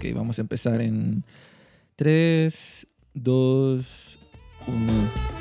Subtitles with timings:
[0.00, 1.24] Ok, vamos a empezar en
[1.96, 4.18] 3, 2,
[4.66, 5.39] 1.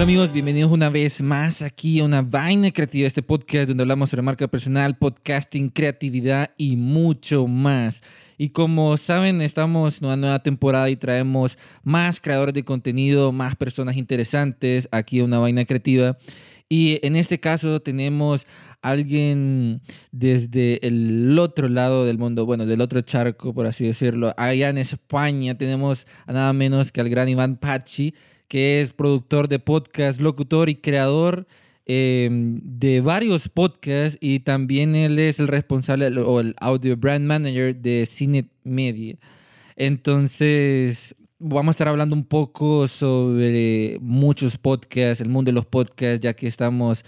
[0.00, 4.08] Hola amigos, bienvenidos una vez más aquí a una vaina creativa, este podcast donde hablamos
[4.08, 8.00] sobre marca personal, podcasting, creatividad y mucho más.
[8.38, 13.56] Y como saben, estamos en una nueva temporada y traemos más creadores de contenido, más
[13.56, 16.16] personas interesantes aquí a una vaina creativa.
[16.66, 18.46] Y en este caso tenemos
[18.80, 19.82] alguien
[20.12, 24.32] desde el otro lado del mundo, bueno, del otro charco, por así decirlo.
[24.38, 28.14] Allá en España tenemos a nada menos que al gran Iván Pachi,
[28.50, 31.46] que es productor de podcast, locutor y creador
[31.92, 37.74] Em, de varios podcasts y también él es el responsable o el audio brand manager
[37.74, 39.16] de Cine Media.
[39.74, 46.20] Entonces, vamos a estar hablando un poco sobre muchos podcasts, el mundo de los podcasts,
[46.20, 47.04] ya que estamos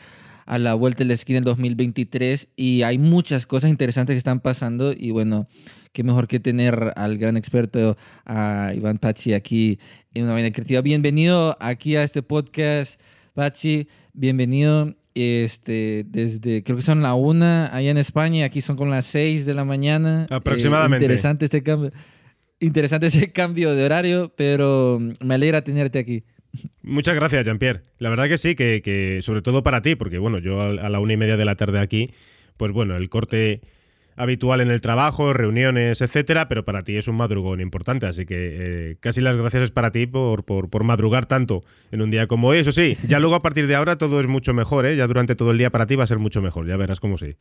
[0.46, 4.40] a la vuelta de la esquina en 2023 y hay muchas cosas interesantes que están
[4.40, 5.46] pasando y bueno,
[5.92, 9.78] qué mejor que tener al gran experto, a Iván Pachi, aquí
[10.14, 10.80] en una vaina creativa.
[10.80, 13.00] Bienvenido aquí a este podcast,
[13.34, 13.88] Pachi.
[14.12, 14.94] Bienvenido.
[15.14, 19.44] Este, desde, creo que son la una allá en España, aquí son con las seis
[19.44, 20.26] de la mañana.
[20.30, 21.04] Aproximadamente.
[21.04, 21.92] Eh, interesante este cambio.
[22.60, 26.24] Interesante ese cambio de horario, pero me alegra tenerte aquí.
[26.82, 27.82] Muchas gracias, Jean-Pierre.
[27.98, 31.12] La verdad que sí, que, sobre todo para ti, porque bueno, yo a la una
[31.14, 32.12] y media de la tarde aquí,
[32.56, 33.60] pues bueno, el corte
[34.16, 38.36] habitual en el trabajo, reuniones, etcétera, pero para ti es un madrugón importante, así que
[38.36, 42.48] eh, casi las gracias es para ti por, por, madrugar tanto en un día como
[42.48, 42.58] hoy.
[42.58, 44.96] Eso sí, ya luego a partir de ahora todo es mucho mejor, ¿eh?
[44.96, 47.16] Ya durante todo el día para ti va a ser mucho mejor, ya verás cómo
[47.16, 47.36] sí.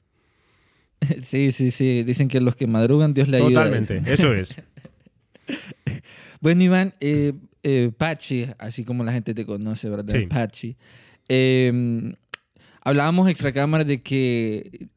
[1.21, 2.03] Sí, sí, sí.
[2.03, 3.65] Dicen que los que madrugan, Dios le ayuda.
[3.65, 4.33] Totalmente, eso.
[4.33, 4.55] es.
[6.41, 10.15] bueno, Iván, eh, eh, Pachi, así como la gente te conoce, ¿verdad?
[10.15, 10.27] Sí.
[10.27, 10.75] Pachi.
[11.27, 12.13] Em,
[12.81, 14.89] hablábamos extra cámara de que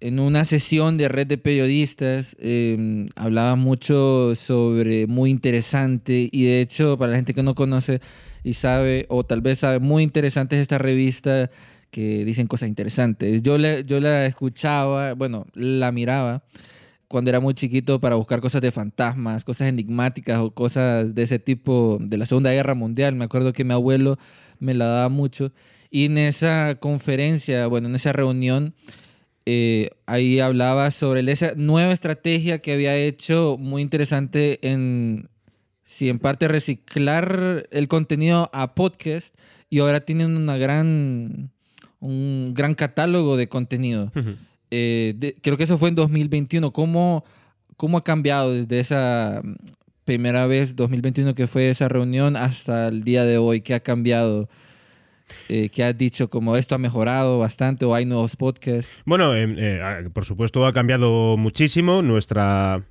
[0.00, 6.60] en una sesión de red de periodistas em, hablaba mucho sobre muy interesante y de
[6.60, 8.00] hecho para la gente que no conoce
[8.42, 11.50] y sabe o tal vez sabe muy interesante es esta revista
[11.90, 13.42] que dicen cosas interesantes.
[13.42, 16.44] Yo, le, yo la escuchaba, bueno, la miraba
[17.10, 21.40] cuando era muy chiquito para buscar cosas de fantasmas, cosas enigmáticas o cosas de ese
[21.40, 23.16] tipo de la Segunda Guerra Mundial.
[23.16, 24.16] Me acuerdo que mi abuelo
[24.60, 25.50] me la daba mucho
[25.90, 28.74] y en esa conferencia, bueno, en esa reunión
[29.44, 35.30] eh, ahí hablaba sobre esa nueva estrategia que había hecho muy interesante en,
[35.84, 39.34] si en parte reciclar el contenido a podcast
[39.68, 41.50] y ahora tienen una gran,
[41.98, 44.12] un gran catálogo de contenido.
[44.70, 46.72] Eh, creo que eso fue en 2021.
[46.72, 47.24] ¿Cómo,
[47.76, 49.42] ¿Cómo ha cambiado desde esa
[50.04, 53.60] primera vez, 2021, que fue esa reunión, hasta el día de hoy?
[53.60, 54.48] ¿Qué ha cambiado?
[55.48, 58.90] eh, que has dicho como esto ha mejorado bastante o hay nuevos podcasts?
[59.04, 62.82] Bueno, em, eh, por supuesto ha cambiado muchísimo nuestra...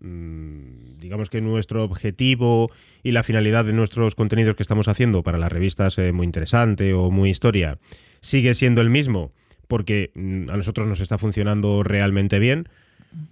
[0.00, 2.70] Mm, digamos que nuestro objetivo
[3.02, 6.92] y la finalidad de nuestros contenidos que estamos haciendo para las revistas eh, Muy Interesante
[6.94, 7.78] o Muy Historia
[8.20, 9.32] sigue siendo el mismo
[9.70, 12.68] porque mm, a nosotros nos está funcionando realmente bien.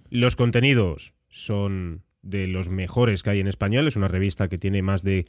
[0.09, 3.87] Los contenidos son de los mejores que hay en español.
[3.87, 5.25] Es una revista que tiene más de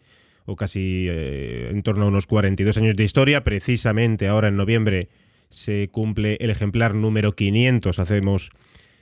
[0.46, 3.42] o casi eh, en torno a unos 42 años de historia.
[3.42, 5.08] Precisamente ahora en noviembre
[5.50, 7.98] se cumple el ejemplar número 500.
[7.98, 8.50] Hacemos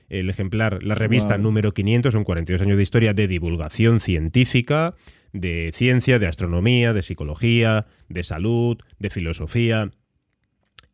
[0.08, 4.94] el ejemplar, la revista número 500, son 42 años de historia de divulgación científica,
[5.34, 9.90] de ciencia, de astronomía, de psicología, de salud, de filosofía.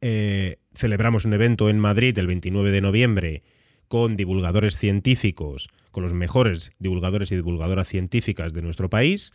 [0.06, 3.42] Eh, celebramos un evento en Madrid el 29 de noviembre
[3.88, 9.32] con divulgadores científicos, con los mejores divulgadores y divulgadoras científicas de nuestro país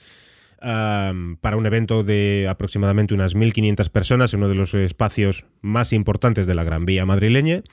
[0.59, 6.46] para un evento de aproximadamente unas 1.500 personas en uno de los espacios más importantes
[6.46, 7.63] de la Gran Vía madrileña.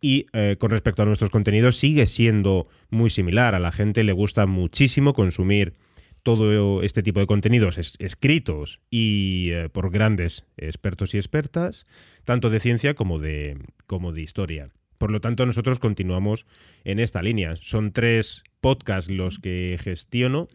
[0.00, 3.54] Y eh, con respecto a nuestros contenidos sigue siendo muy similar.
[3.54, 5.74] A la gente le gusta muchísimo consumir
[6.22, 11.84] todo este tipo de contenidos escritos y eh, por grandes expertos y expertas,
[12.24, 14.70] tanto de ciencia como de, como de historia.
[14.98, 16.46] Por lo tanto, nosotros continuamos
[16.84, 17.56] en esta línea.
[17.56, 20.48] Son tres podcasts los que gestiono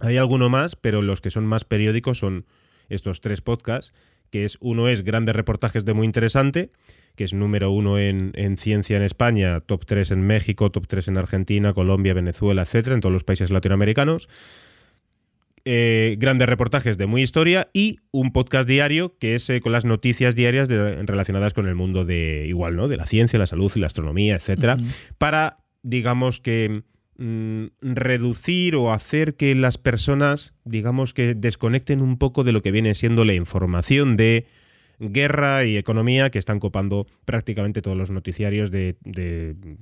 [0.00, 2.46] hay alguno más, pero los que son más periódicos son
[2.88, 3.92] estos tres podcasts,
[4.30, 6.70] que es uno es Grandes Reportajes de Muy Interesante,
[7.16, 11.18] que es número uno en, ciencia en España, top tres en México, top tres en
[11.18, 14.28] Argentina, Colombia, Venezuela, etcétera, en todos los países latinoamericanos.
[15.66, 19.84] Eh, grandes reportajes de muy historia y un podcast diario que es eh, con las
[19.84, 22.88] noticias diarias relacionadas con el mundo de igual, ¿no?
[22.88, 24.78] De la ciencia, la salud y la astronomía, etcétera,
[25.18, 26.82] para digamos que
[27.18, 32.70] mm, reducir o hacer que las personas, digamos que desconecten un poco de lo que
[32.70, 34.46] viene siendo la información de
[35.00, 38.96] guerra y economía que están copando prácticamente todos los noticiarios de,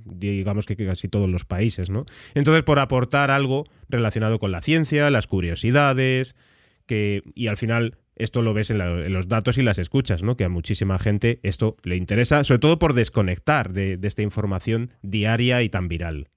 [0.05, 2.05] digamos que casi todos los países, ¿no?
[2.33, 6.35] Entonces, por aportar algo relacionado con la ciencia, las curiosidades,
[6.85, 10.37] que, y al final esto lo ves en, los datos y las escuchas, ¿no?
[10.37, 14.91] Que a muchísima gente esto le interesa, sobre todo por desconectar de, de esta información
[15.01, 16.29] diaria y tan viral.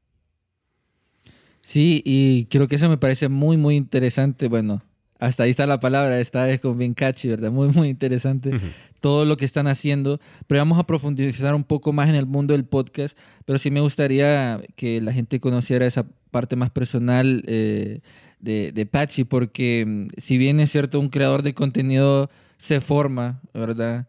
[1.62, 4.49] Sí, y creo que eso me parece muy, muy interesante.
[4.49, 4.82] Bueno,
[5.22, 7.52] hasta ahí está la palabra, esta vez con Vincachi, ¿verdad?
[7.52, 8.50] Muy, muy interesante
[8.98, 10.19] todo lo que están haciendo.
[10.48, 13.16] Pero vamos a profundizar un poco más en el mundo del podcast.
[13.44, 18.00] Pero sí me gustaría que la gente conociera esa parte más personal eh,
[18.40, 22.28] de, de Pachi, porque mm, si bien es cierto, un creador de contenido
[22.58, 24.08] se forma, ¿verdad?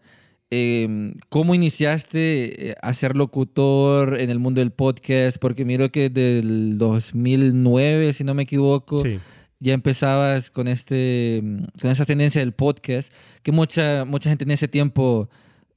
[0.50, 5.38] Em, ¿Cómo iniciaste eh, a ser locutor en el mundo del podcast?
[5.38, 9.19] Porque miro que del 2009, si no me equivoco, sí
[9.63, 11.42] ya empezabas con, este,
[11.81, 13.13] con esa tendencia del podcast,
[13.44, 15.30] que mucha, mucha gente en ese tiempo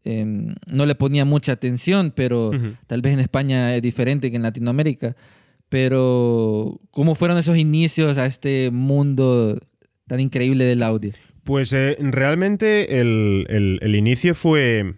[0.05, 2.51] em, no le ponía mucha atención, pero
[2.89, 5.17] tal vez en España es diferente que en Latinoamérica.
[5.69, 9.59] Pero, ¿cómo fueron esos inicios a este mundo
[10.09, 11.13] tan increíble del audio?
[11.45, 13.47] Pues eh, realmente el,
[13.81, 14.95] el inicio fue,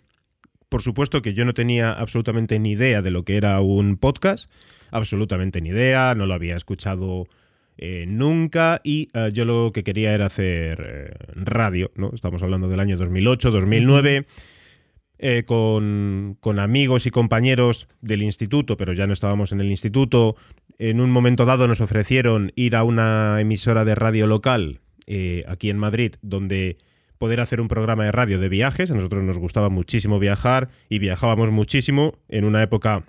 [0.70, 4.50] por supuesto que yo no tenía absolutamente ni idea de lo que era un podcast,
[4.90, 7.28] absolutamente ni idea, no lo había escuchado
[7.80, 12.10] eh, nunca y eh, yo lo que quería era hacer eh, radio, ¿no?
[12.12, 14.26] Estamos hablando del año 2008, 2009.
[15.46, 20.34] con, con, amigos y compañeros del instituto, pero ya no estábamos en el instituto.
[20.78, 24.80] En un momento dado nos ofrecieron ir a una emisora de radio local
[25.46, 26.78] aquí en Madrid, donde
[27.16, 28.90] poder hacer un programa de radio de viajes.
[28.90, 33.04] A nosotros nos gustaba muchísimo viajar y viajábamos muchísimo en una época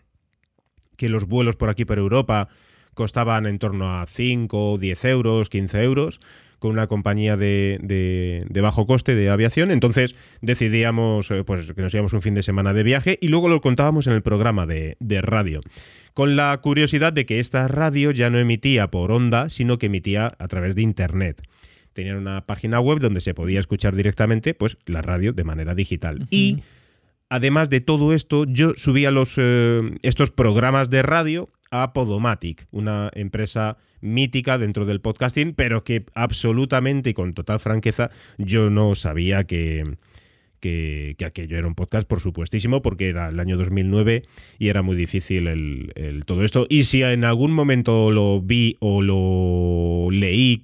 [0.96, 2.50] que los vuelos por aquí por Europa
[3.00, 6.20] costaban en torno a 5, 10 euros, 15 euros
[6.60, 9.72] con una compañía de, bajo coste de aviación.
[9.72, 13.48] Entonces decidíamos eh, pues, que nos íbamos un fin de semana de viaje y luego
[13.48, 15.62] lo contábamos en el programa de, radio.
[16.14, 20.34] Con la curiosidad de que esta radio ya no emitía por onda, sino que emitía
[20.38, 21.42] a través de Internet.
[21.94, 26.28] Tenían una página web donde se podía escuchar directamente pues, la radio de manera digital.
[26.32, 26.64] Y
[27.30, 33.12] además de todo esto, yo subía los, eh, estos programas de radio a Podomatic, una
[33.14, 39.44] empresa mítica dentro del podcasting, pero que absolutamente y con total franqueza yo no sabía
[39.44, 39.98] que,
[40.60, 44.24] que, aquello era un podcast, por supuestísimo, porque era el año 2009
[44.58, 46.66] y era muy difícil el, todo esto.
[46.70, 50.64] Y si en algún momento lo vi o lo leí,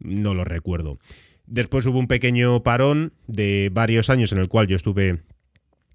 [0.00, 0.98] no lo recuerdo.
[1.46, 5.20] Después hubo un pequeño parón de varios años en el cual yo estuve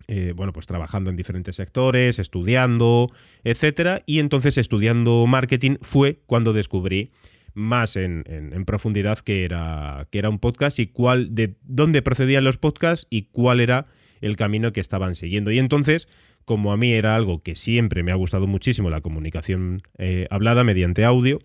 [0.08, 3.12] eh, bueno, pues trabajando en diferentes sectores, estudiando,
[3.44, 4.02] etcétera.
[4.06, 7.12] Y entonces estudiando marketing fue cuando descubrí
[7.54, 8.24] más en,
[8.66, 13.24] profundidad que era, que era un podcast y cuál, de dónde procedían los podcasts y
[13.24, 13.88] cuál era
[14.22, 15.52] el camino que estaban siguiendo.
[15.52, 16.08] Y entonces,
[16.46, 20.64] como a mí era algo que siempre me ha gustado muchísimo, la comunicación eh, hablada
[20.64, 21.40] mediante audio,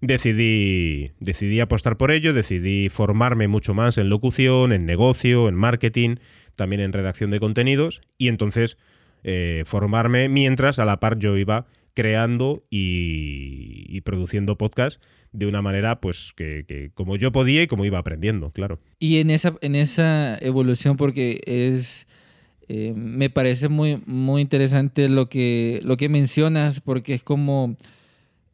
[0.00, 6.16] decidí, decidí apostar por ello, decidí formarme mucho más en locución, en negocio, en marketing,
[6.60, 8.76] también en redacción de contenidos y entonces
[9.24, 11.64] eh, formarme mientras a la par yo iba
[11.94, 15.00] creando y, produciendo podcast
[15.32, 18.78] de una manera pues que, como yo podía y como iba aprendiendo, claro.
[18.98, 22.06] Y en esa, en esa evolución, porque es
[22.68, 27.74] eh, me parece muy, muy interesante lo que, lo que mencionas, porque es como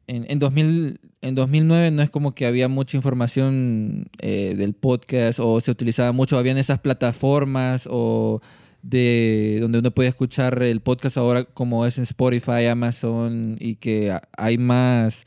[0.07, 5.41] en, en, 2000, en 2009 no es como que había mucha información eh, del podcast
[5.41, 8.41] o se utilizaba mucho, habían esas plataformas o
[8.83, 14.17] de donde uno puede escuchar el podcast ahora como es en Spotify, Amazon y que
[14.37, 15.27] hay más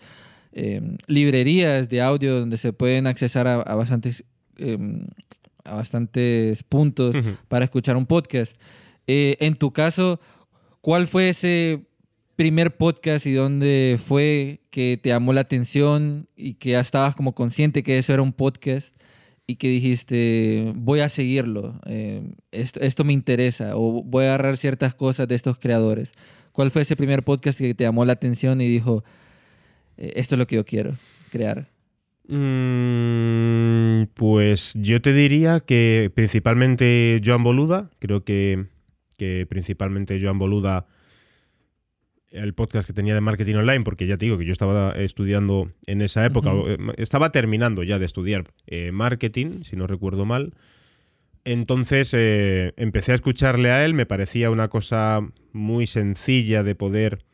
[0.53, 4.24] em, librerías de audio donde se pueden accesar a, bastantes,
[4.58, 5.06] em,
[5.65, 7.15] a bastantes puntos
[7.50, 8.56] para escuchar un podcast.
[9.08, 10.22] Eh, en tu caso,
[10.79, 11.88] ¿cuál fue ese
[12.39, 17.36] primer podcast y dónde fue que te llamó la atención y que ya estabas como
[17.36, 18.96] consciente que eso era un podcast
[19.46, 24.96] y que dijiste, voy a seguirlo, eh, esto, me interesa o voy a agarrar ciertas
[24.96, 26.13] cosas de estos creadores?
[26.53, 29.03] ¿Cuál fue ese primer podcast que te llamó la atención y dijo,
[29.98, 30.98] eh, esto es lo que yo quiero
[31.31, 31.67] crear?
[32.29, 38.67] Mm, pues yo te diría que principalmente Joan Boluda, creo que,
[39.17, 40.88] que principalmente Joan Boluda
[42.31, 45.67] el podcast que tenía de marketing online, porque ya te digo que yo estaba estudiando
[45.86, 50.53] en esa época, eh, estaba terminando ya de estudiar eh, marketing, si no recuerdo mal.
[51.45, 55.21] Entonces eh, empecé a escucharle a él, me parecía una cosa
[55.53, 57.25] muy sencilla de poder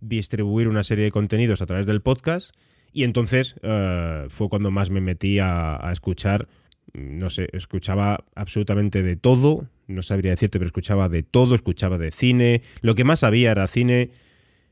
[0.00, 2.54] distribuir una serie de contenidos a través del podcast
[2.96, 6.48] y entonces eh, fue cuando más me metí a, escuchar,
[6.94, 12.10] no sé, escuchaba absolutamente de todo, no sabría decirte, pero escuchaba de todo, escuchaba de
[12.10, 14.12] cine, lo que más había era cine,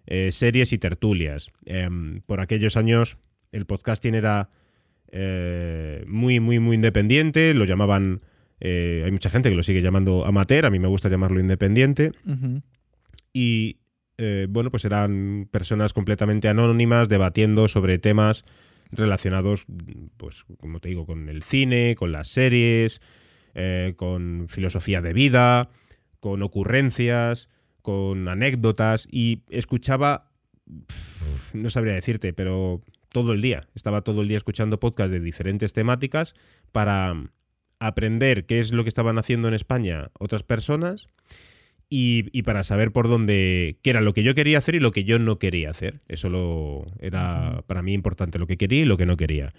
[0.06, 1.50] eh, series y tertulias.
[1.64, 3.16] Em, por aquellos años
[3.52, 4.50] el podcasting era
[5.12, 8.22] eh, muy, muy, muy independiente, lo llamaban...
[8.60, 12.12] hay mucha gente que lo sigue llamando amateur, a mí me gusta llamarlo independiente.
[13.32, 13.78] Y
[14.16, 18.44] eh, bueno, pues eran personas completamente anónimas debatiendo sobre temas
[18.92, 19.66] relacionados,
[20.16, 23.00] pues como te digo, con el cine, con las series,
[23.54, 25.68] eh, con filosofía de vida,
[26.20, 27.48] con ocurrencias,
[27.84, 30.30] con anécdotas y escuchaba,
[31.52, 35.74] no sabría decirte, pero todo el día, estaba todo el día escuchando podcasts de diferentes
[35.74, 36.34] temáticas
[36.72, 37.14] para
[37.80, 41.10] aprender qué es lo que estaban haciendo en España otras personas
[41.90, 45.04] y, para saber por dónde, qué era lo que yo quería hacer y lo que
[45.04, 46.00] yo no quería hacer.
[46.08, 49.52] Eso lo, era para mí importante, lo que quería y lo que no quería.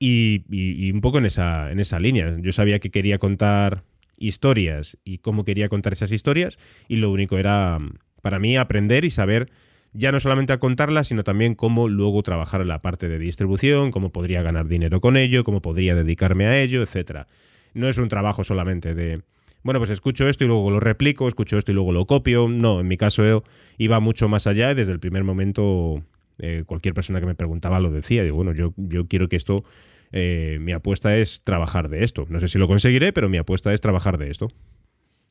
[0.00, 2.36] Y, un poco en esa, en esa línea.
[2.40, 3.84] Yo sabía que quería contar
[4.18, 6.58] historias y cómo quería contar esas historias
[6.88, 7.78] y lo único era
[8.22, 9.50] para mí aprender y saber
[9.92, 13.90] ya no solamente a contarlas, sino también cómo luego trabajar en la parte de distribución,
[13.90, 17.26] cómo podría ganar dinero con ello, cómo podría dedicarme a ello, etcétera.
[17.74, 19.22] No es un trabajo solamente de
[19.62, 22.48] bueno, pues escucho esto y luego lo replico, escucho esto y luego lo copio.
[22.48, 23.44] No, en mi caso
[23.76, 26.02] iba mucho más allá y desde el primer momento
[26.38, 28.22] eh, cualquier persona que me preguntaba lo decía.
[28.22, 29.64] Digo, bueno, yo, yo quiero que esto,
[30.12, 32.26] eh, mi apuesta es trabajar de esto.
[32.28, 34.48] No sé si lo conseguiré, pero mi apuesta es trabajar de esto.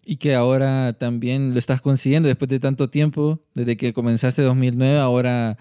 [0.05, 4.99] Y que ahora también lo estás consiguiendo después de tanto tiempo, desde que comenzaste 2009,
[4.99, 5.57] ahora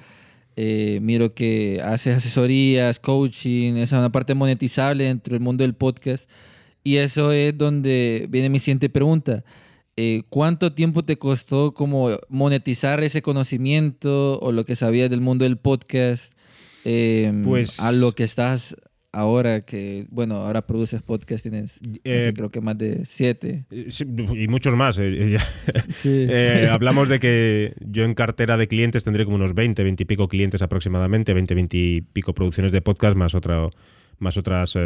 [0.55, 6.31] eh, miro que haces asesorías, coaching, es una parte monetizable dentro del mundo del podcast.
[6.85, 9.45] Y eso es donde viene mi siguiente pregunta.
[9.97, 15.45] Eh, ¿Cuánto tiempo te costó como monetizar ese conocimiento o lo que sabías del mundo
[15.45, 16.35] del podcast
[16.85, 18.77] pues, a lo que estás
[19.17, 23.65] ahora que, bueno, ahora produces podcast, tienes, eh, creo que más de siete.
[23.71, 23.89] Eh,
[24.35, 24.99] y muchos más.
[26.71, 30.29] hablamos de que yo en cartera de clientes tendré como unos 20, 20 y pico
[30.29, 33.69] clientes aproximadamente, 20, 20 y pico producciones de podcast más, otra,
[34.19, 34.79] más otros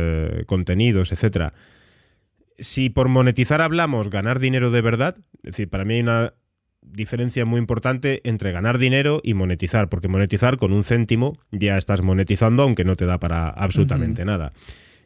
[0.46, 1.52] contenidos, etcétera
[2.60, 6.34] si por monetizar hablamos ganar dinero de verdad, es decir, para mí hay una
[6.82, 12.02] diferencia muy importante entre ganar dinero y monetizar, porque monetizar con un céntimo ya estás
[12.02, 14.52] monetizando aunque no te da para absolutamente nada.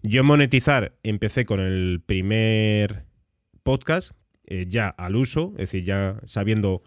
[0.03, 3.05] Yo monetizar empecé con el primer
[3.63, 4.13] podcast
[4.47, 6.83] eh, ya al uso, es decir, ya sabiendo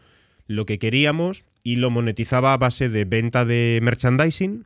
[0.45, 4.65] lo que queríamos y lo monetizaba a base de venta de merchandising,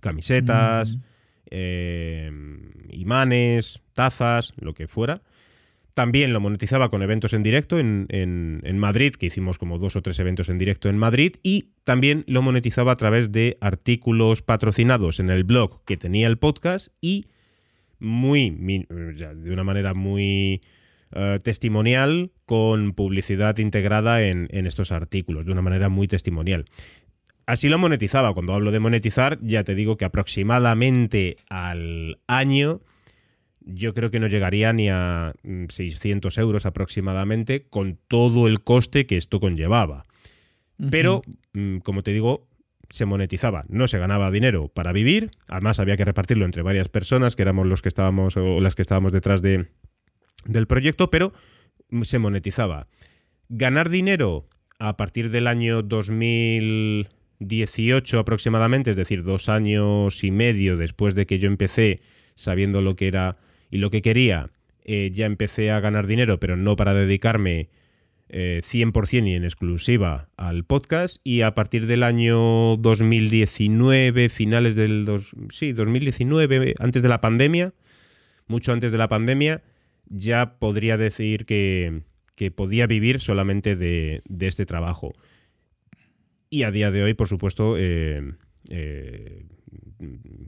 [0.00, 0.98] camisetas,
[1.50, 2.30] eh,
[2.90, 5.22] imanes, tazas, lo que fuera.
[5.96, 10.18] También lo monetizaba con eventos en directo en, Madrid, que hicimos como dos o tres
[10.18, 15.30] eventos en directo en Madrid, y también lo monetizaba a través de artículos patrocinados en
[15.30, 17.28] el blog que tenía el podcast y
[17.98, 20.60] muy, de una manera muy
[21.12, 26.66] eh, testimonial con publicidad integrada en, en estos artículos, de una manera muy testimonial.
[27.46, 28.34] Así lo monetizaba.
[28.34, 32.82] Cuando hablo de monetizar, ya te digo que aproximadamente al año
[33.66, 35.34] yo creo que no llegaría ni a
[35.68, 40.04] 600 mm, euros aproximadamente con todo el coste que esto conllevaba.
[40.90, 42.48] Pero, mm, como te digo,
[42.90, 47.34] se monetizaba, no se ganaba dinero para vivir, además había que repartirlo entre varias personas
[47.34, 49.66] que éramos los que estábamos o las que estábamos detrás de,
[50.44, 51.32] del proyecto, pero
[51.90, 52.86] mm, se monetizaba.
[53.48, 54.46] Ganar dinero
[54.78, 61.40] a partir del año 2018 aproximadamente, es decir, dos años y medio después de que
[61.40, 62.00] yo empecé
[62.34, 63.38] sabiendo lo que era
[63.70, 64.50] y lo que quería,
[64.84, 67.68] eh, ya empecé a ganar dinero, pero no para dedicarme
[68.28, 71.20] 100% eh, y en exclusiva al podcast.
[71.24, 75.04] Y a partir del año 2019, finales del...
[75.04, 77.72] Dos, sí, 2019, antes de la pandemia,
[78.46, 79.62] mucho antes de la pandemia,
[80.08, 82.02] ya podría decir que,
[82.54, 85.14] podía vivir solamente de, este trabajo.
[86.48, 88.22] Y a día de hoy, por supuesto, eh,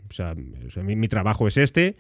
[0.08, 1.96] o sea, mi, trabajo es este.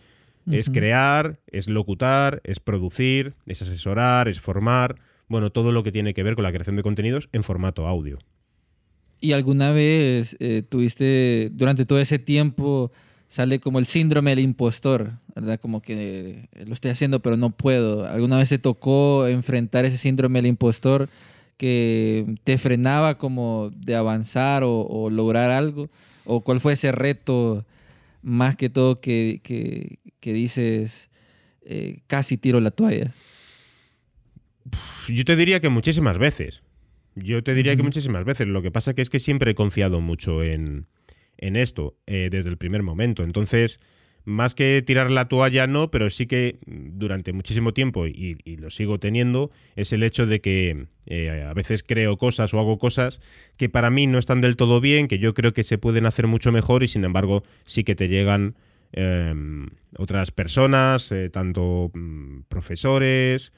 [0.50, 4.96] Es crear, es locutar, es producir, es asesorar, es formar,
[5.28, 8.18] bueno, todo lo que tiene que ver con la creación de contenidos en formato audio.
[9.20, 12.92] ¿Y alguna vez eh, tuviste, durante todo ese tiempo,
[13.28, 15.60] sale como el síndrome del impostor, ¿verdad?
[15.60, 18.06] Como que lo estoy haciendo pero no puedo.
[18.06, 21.08] ¿Alguna vez te tocó enfrentar ese síndrome del impostor
[21.56, 25.90] que te frenaba como de avanzar o, lograr algo?
[26.24, 27.64] ¿O cuál fue ese reto
[28.28, 31.10] más que todo que, que dices,
[31.62, 33.12] eh, casi tiro la toalla?
[35.08, 36.62] Yo te diría que muchísimas veces.
[37.14, 38.46] Yo te diría que muchísimas veces.
[38.46, 40.86] Lo que pasa que es que siempre he confiado mucho en,
[41.36, 43.22] esto eh, desde el primer momento.
[43.22, 43.80] Entonces,
[44.28, 48.98] más que tirar la toalla, no, pero sí que durante muchísimo tiempo, y, lo sigo
[48.98, 53.20] teniendo, es el hecho de que eh, a veces creo cosas o hago cosas
[53.56, 56.26] que para mí no están del todo bien, que yo creo que se pueden hacer
[56.26, 58.56] mucho mejor y sin embargo sí que te llegan
[58.92, 63.52] em, otras personas, eh, tanto mm, profesores,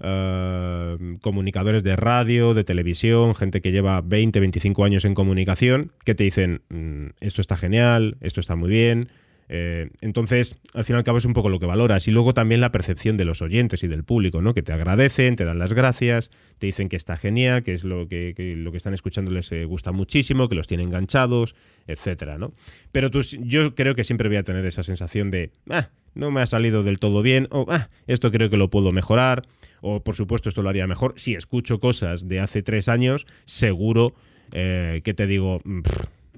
[0.00, 6.14] em, comunicadores de radio, de televisión, gente que lleva 20, 25 años en comunicación, que
[6.14, 9.10] te dicen, mm, esto está genial, esto está muy bien,
[9.54, 12.08] eh, entonces, al fin y al cabo es un poco lo que valoras.
[12.08, 14.54] Y luego también la percepción de los oyentes y del público, ¿no?
[14.54, 18.08] Que te agradecen, te dan las gracias, te dicen que está genial, que es lo
[18.08, 21.54] que, lo que están escuchando les eh, gusta muchísimo, que los tiene enganchados,
[21.86, 22.54] etcétera, ¿no?
[22.92, 26.40] Pero tú, yo creo que siempre voy a tener esa sensación de, ah, no me
[26.40, 29.46] ha salido del todo bien, o ah, esto creo que lo puedo mejorar,
[29.82, 31.12] o por supuesto esto lo haría mejor.
[31.16, 34.14] Si escucho cosas de hace tres años, seguro
[34.52, 35.60] eh, que te digo,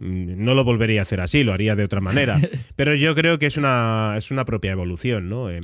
[0.01, 2.39] no lo volvería a hacer así, lo haría de otra manera.
[2.77, 5.51] Pero yo creo que es una, es una propia evolución, ¿no?
[5.51, 5.63] Eh,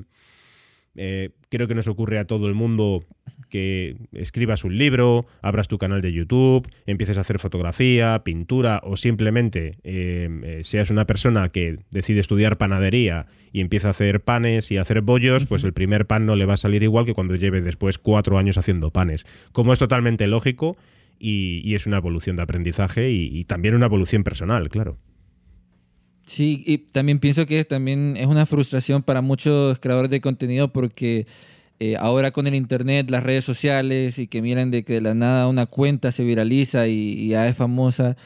[0.97, 3.05] eh, creo que nos ocurre a todo el mundo
[3.49, 8.97] que escribas un libro, abras tu canal de YouTube, empieces a hacer fotografía, pintura o
[8.97, 14.77] simplemente eh, seas una persona que decide estudiar panadería y empieza a hacer panes y
[14.77, 17.35] a hacer bollos, pues el primer pan no le va a salir igual que cuando
[17.35, 19.27] lleve después cuatro años haciendo panes.
[19.53, 20.77] Como es totalmente lógico,
[21.21, 24.99] y, es una evolución de aprendizaje y, también una evolución personal, claro.
[26.25, 31.27] Sí, y también pienso que también es una frustración para muchos creadores de contenido porque
[31.79, 35.15] eh, ahora con el internet, las redes sociales y que miran de que de la
[35.15, 38.17] nada una cuenta se viraliza y, ya es famosa,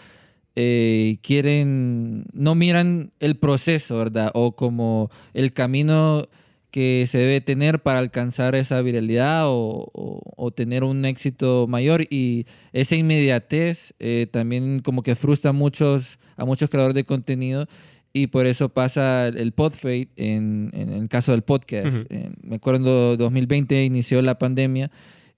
[0.55, 4.31] eh, quieren, no miran el proceso, ¿verdad?
[4.35, 6.29] O como el camino
[6.75, 12.97] que se debe tener para alcanzar esa viralidad o, tener un éxito mayor y esa
[12.97, 17.69] inmediatez eh, también como que frustra a muchos, a muchos creadores de contenido
[18.13, 22.07] y por eso pasa el podfade en, en, el caso del podcast.
[22.11, 24.91] Eh, me acuerdo en 2020 inició la pandemia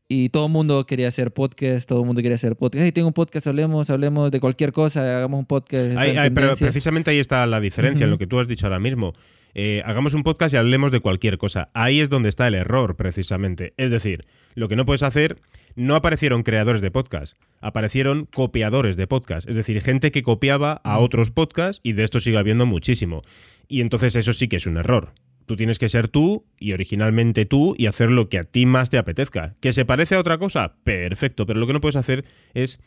[0.09, 2.83] y todo el mundo quería hacer podcast, todo el mundo quería hacer podcast.
[2.83, 5.99] Hey, tengo un podcast, hablemos, hablemos de cualquier cosa, hagamos un podcast.
[6.35, 9.13] pero precisamente ahí está la diferencia en lo que tú has dicho ahora mismo.
[9.59, 11.71] Eh, hagamos un podcast y hablemos de cualquier cosa.
[11.73, 13.73] Ahí es donde está el error, precisamente.
[13.79, 15.39] Es decir, lo que no puedes hacer,
[15.77, 19.49] no aparecieron creadores de podcast, aparecieron copiadores de podcast.
[19.49, 23.23] Es decir, gente que copiaba a otros podcasts y de esto sigue habiendo muchísimo.
[23.67, 25.15] Y entonces eso sí que es un error.
[25.47, 28.91] Tú tienes que ser tú y originalmente tú y hacer lo que a ti más
[28.91, 29.55] te apetezca.
[29.61, 30.75] ¿Que se parece a otra cosa?
[30.85, 32.79] Perfecto, pero lo que no puedes hacer es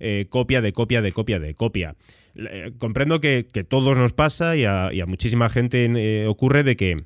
[0.00, 1.96] eh, copia de copia de copia de copia.
[2.36, 6.96] Eh, comprendo que, todos nos pasa y a, muchísima gente eh, ocurre de que,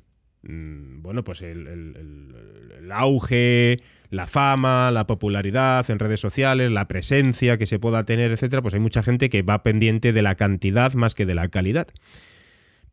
[0.43, 7.65] mm, bueno, pues el, auge, la fama, la popularidad en redes sociales, la presencia que
[7.65, 11.15] se pueda tener, etcétera, pues hay mucha gente que va pendiente de la cantidad más
[11.15, 11.87] que de la calidad.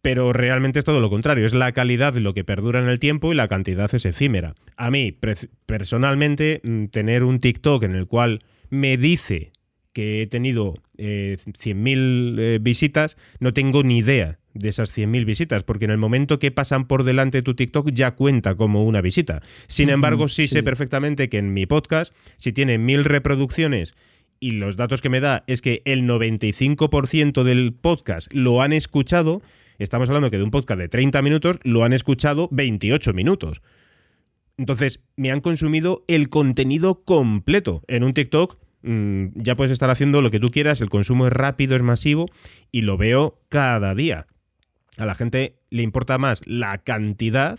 [0.01, 3.33] Pero realmente es todo lo contrario, es la calidad lo que perdura en el tiempo
[3.33, 4.55] y la cantidad es efímera.
[4.77, 5.19] A mí,
[5.67, 9.51] personalmente, mm, tener un TikTok en el cual me dice
[9.93, 15.63] que he tenido eh, 100.000 eh, visitas, no tengo ni idea de esas 100.000 visitas,
[15.63, 19.01] porque en el momento que pasan por delante de tu TikTok ya cuenta como una
[19.01, 19.43] visita.
[19.67, 23.95] Sin embargo, sí, sé perfectamente que en mi podcast, si tiene 1.000 reproducciones
[24.41, 29.43] y los datos que me da es que el 95% del podcast lo han escuchado,
[29.79, 33.63] estamos hablando que de un podcast de 30 minutos lo han escuchado 28 minutos.
[34.57, 40.23] Entonces, me han consumido el contenido completo en un TikTok Mm, ya puedes estar haciendo
[40.23, 42.27] lo que tú quieras, el consumo es rápido, es masivo
[42.71, 44.27] y lo veo cada día.
[44.97, 47.59] A la gente le importa más la cantidad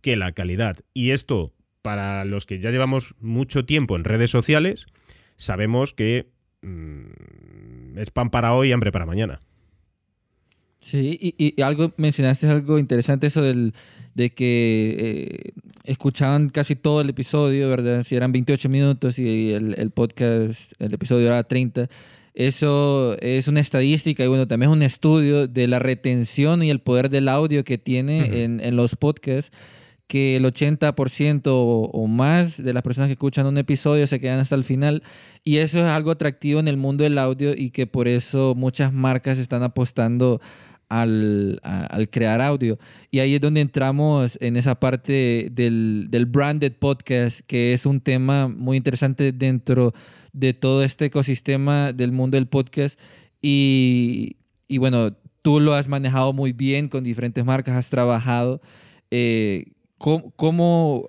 [0.00, 0.78] que la calidad.
[0.94, 4.86] Y esto, para los que ya llevamos mucho tiempo en redes sociales,
[5.36, 6.28] sabemos que
[6.62, 9.40] mm, es pan para hoy y hambre para mañana.
[10.82, 13.72] Sí, y, algo mencionaste algo interesante, eso del,
[14.14, 15.52] de que eh,
[15.84, 18.02] escuchaban casi todo el episodio, ¿verdad?
[18.02, 21.88] Si eran 28 minutos y el, el, podcast, el episodio era 30.
[22.34, 26.80] Eso es una estadística y bueno, también es un estudio de la retención y el
[26.80, 29.52] poder del audio que tiene en, en, los podcasts,
[30.08, 34.40] que el 80% o, o más de las personas que escuchan un episodio se quedan
[34.40, 35.04] hasta el final
[35.44, 38.92] y eso es algo atractivo en el mundo del audio y que por eso muchas
[38.92, 40.40] marcas están apostando
[41.00, 42.78] al, crear audio.
[43.10, 48.48] Y ahí es donde entramos en esa parte del, branded podcast, que es un tema
[48.48, 49.94] muy interesante dentro
[50.32, 52.98] de todo este ecosistema del mundo del podcast.
[53.40, 54.36] Y,
[54.78, 58.60] bueno, tú lo has manejado muy bien con diferentes marcas, has trabajado.
[59.10, 61.08] Eh, ¿cómo,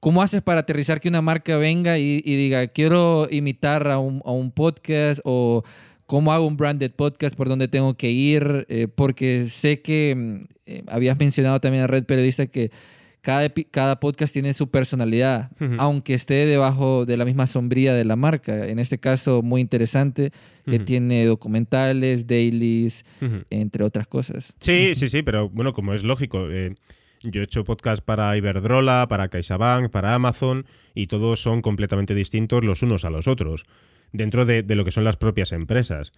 [0.00, 4.32] ¿cómo haces para aterrizar que una marca venga y, diga, quiero imitar a un, a
[4.32, 5.62] un, podcast o
[6.12, 8.66] cómo hago un branded podcast, por dónde tengo que ir?
[8.68, 12.70] Eh, porque sé que mm, eh, habías mencionado también a Red Periodista que
[13.22, 18.16] cada, cada podcast tiene su personalidad, aunque esté debajo de la misma sombría de la
[18.16, 18.68] marca.
[18.68, 20.32] En este caso, muy interesante,
[20.66, 23.06] que tiene documentales, dailies,
[23.48, 24.52] entre otras cosas.
[24.60, 26.74] Sí, sí, sí, pero bueno, como es lógico, eh,
[27.22, 32.64] yo he hecho podcast para Iberdrola, para CaixaBank, para Amazon, y todos son completamente distintos
[32.64, 33.64] los unos a los otros,
[34.12, 36.12] dentro de, lo que son las propias empresas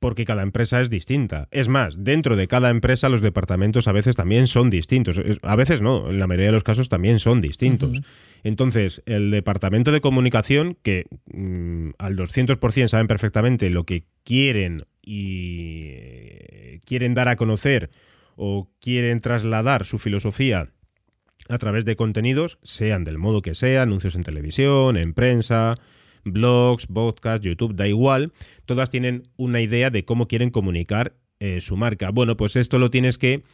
[0.00, 1.48] porque cada empresa es distinta.
[1.50, 5.20] Es más, dentro de cada empresa los departamentos a veces también son distintos.
[5.42, 8.00] A veces no, en la mayoría de los casos también son distintos.
[8.44, 15.86] Entonces, el departamento de comunicación, que mm, al 200% saben perfectamente lo que quieren y
[15.88, 17.90] eh, quieren dar a conocer
[18.36, 20.70] o quieren trasladar su filosofía
[21.48, 25.74] a través de contenidos, sean del modo que sea, anuncios en televisión, en prensa,
[26.32, 28.32] blogs, podcasts, YouTube, da igual,
[28.66, 32.10] todas tienen una idea de cómo quieren comunicar eh, su marca.
[32.10, 33.44] Bueno, pues esto lo tienes que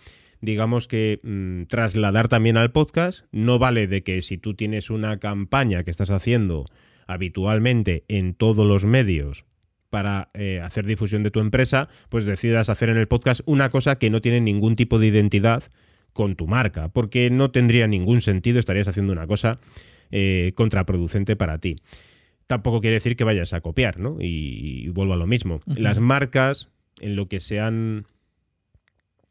[0.44, 3.24] digamos que mm, trasladar también al podcast.
[3.32, 6.66] No vale de que si tú tienes una campaña que estás haciendo
[7.06, 9.44] habitualmente en todos los medios
[9.90, 13.96] para eh, hacer difusión de tu empresa, pues decidas hacer en el podcast una cosa
[13.96, 15.64] que no tiene ningún tipo de identidad
[16.12, 19.58] con tu marca, porque no tendría ningún sentido, estarías haciendo una cosa
[20.10, 21.76] eh, contraproducente para ti
[22.46, 24.16] tampoco quiere decir que vayas a copiar, ¿no?
[24.20, 25.60] Y, vuelvo a lo mismo.
[25.66, 26.68] Las marcas,
[27.00, 28.06] en lo que se han,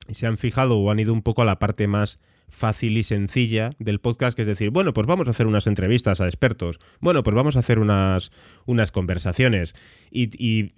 [0.10, 3.72] se han fijado o han ido un poco a la parte más fácil y sencilla
[3.80, 7.24] del podcast, que es decir, bueno, pues vamos a hacer unas entrevistas a expertos, bueno,
[7.24, 8.32] pues vamos a hacer unas,
[8.66, 9.76] unas conversaciones
[10.12, 10.72] y,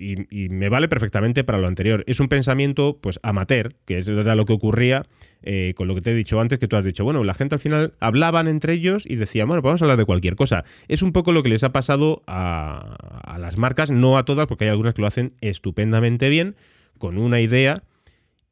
[0.49, 2.03] me vale perfectamente para lo anterior.
[2.07, 5.05] Es un pensamiento, pues, amateur, que era lo que ocurría
[5.41, 7.55] eh, con lo que te he dicho antes, que tú has dicho, bueno, la gente
[7.55, 10.63] al final hablaban entre ellos y decían, bueno, pues vamos a hablar de cualquier cosa.
[10.87, 14.47] Es un poco lo que les ha pasado a, a las marcas, no a todas,
[14.47, 16.55] porque hay algunas que lo hacen estupendamente bien,
[16.97, 17.83] con una idea,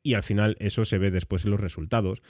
[0.04, 2.22] y al final eso se ve después en los resultados.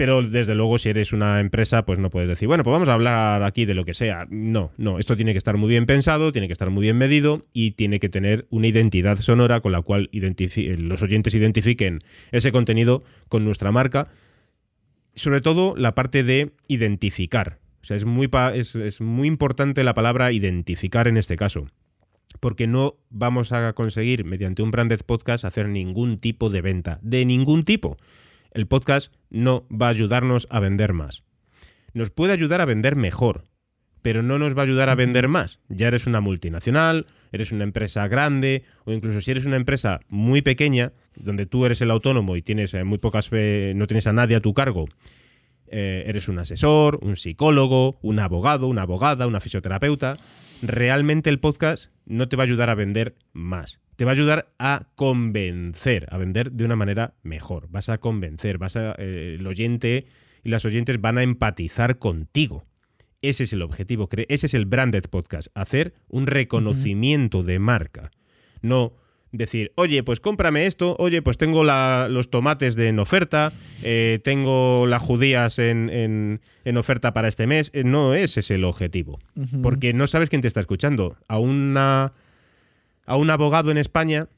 [0.00, 2.94] Pero desde luego, si eres una empresa, pues no puedes decir, bueno, pues vamos a
[2.94, 4.26] hablar aquí de lo que sea.
[4.30, 7.44] No, no, esto tiene que estar muy bien pensado, tiene que estar muy bien medido
[7.52, 11.98] y tiene que tener una identidad sonora con la cual los oyentes identifiquen
[12.32, 14.08] ese contenido con nuestra marca.
[15.16, 17.58] Sobre todo la parte de identificar.
[17.82, 21.66] O sea, es muy, es, es muy importante la palabra identificar en este caso
[22.38, 27.26] porque no vamos a conseguir mediante un branded podcast hacer ningún tipo de venta, de
[27.26, 27.98] ningún tipo
[28.52, 31.24] el podcast no va a ayudarnos a vender más.
[31.92, 33.44] Nos puede ayudar a vender mejor,
[34.02, 35.60] pero no nos va a ayudar a vender más.
[35.68, 40.42] Ya eres una multinacional, eres una empresa grande, o incluso si eres una empresa muy
[40.42, 44.36] pequeña, donde tú eres el autónomo y tienes eh, muy pocas, no tienes a nadie
[44.36, 44.86] a tu cargo,
[45.66, 50.16] eh, eres un asesor, un psicólogo, un abogado, una abogada, una fisioterapeuta,
[50.62, 54.50] realmente el podcast no te va a ayudar a vender más te va a ayudar
[54.58, 57.68] a convencer, a vender de una manera mejor.
[57.68, 60.06] Vas a convencer, vas a, eh, el oyente
[60.42, 62.64] y las oyentes van a empatizar contigo.
[63.20, 68.10] Ese es el objetivo, ese es el branded podcast, hacer un reconocimiento de marca.
[68.62, 68.94] No
[69.32, 74.86] decir, oye, pues cómprame esto, oye, pues tengo los tomates de en oferta, eh, tengo
[74.86, 76.40] las judías en,
[76.76, 77.70] oferta para este mes.
[77.72, 79.20] Eh, no ese es el objetivo,
[79.62, 81.16] porque no sabes quién te está escuchando.
[81.28, 82.12] A una
[83.06, 84.28] a un abogado en España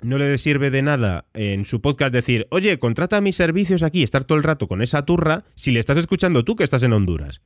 [0.00, 4.24] no le sirve de nada en su podcast decir, oye, contrata mis servicios aquí, estar
[4.24, 7.40] todo el rato con esa turra, si le estás escuchando tú que estás en Honduras.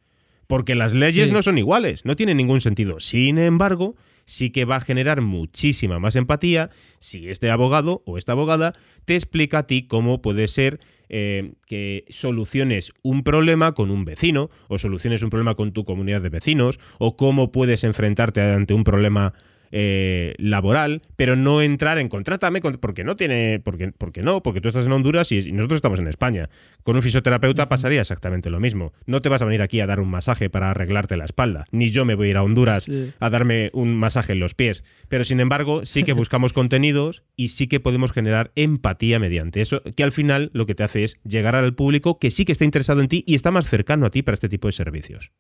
[0.47, 3.01] Porque las leyes no son iguales, no tiene ningún sentido.
[3.01, 3.97] Sin embargo,
[4.27, 9.15] sí que va a generar muchísima más empatía si este abogado o esta abogada te
[9.15, 14.79] explica a ti cómo puede ser eh, que soluciones un problema con un vecino o
[14.79, 19.33] soluciones un problema con tu comunidad de vecinos o cómo puedes enfrentarte ante un problema
[19.71, 24.69] eh, laboral, pero no entrar en contrátame porque no tiene, porque, porque no, porque tú
[24.69, 26.49] estás en Honduras y, nosotros estamos en España.
[26.83, 28.93] Con un fisioterapeuta pasaría exactamente lo mismo.
[29.07, 31.91] No te vas a venir aquí a dar un masaje para arreglarte la espalda, ni
[31.91, 32.89] yo me voy a ir a Honduras
[33.21, 34.85] a darme un masaje en los pies.
[35.09, 39.83] Pero sin embargo, sí que buscamos contenidos y sí que podemos generar empatía mediante eso,
[39.83, 42.65] que al final lo que te hace es llegar al público que sí que está
[42.65, 45.33] interesado en ti y está más cercano a ti para este tipo de servicios.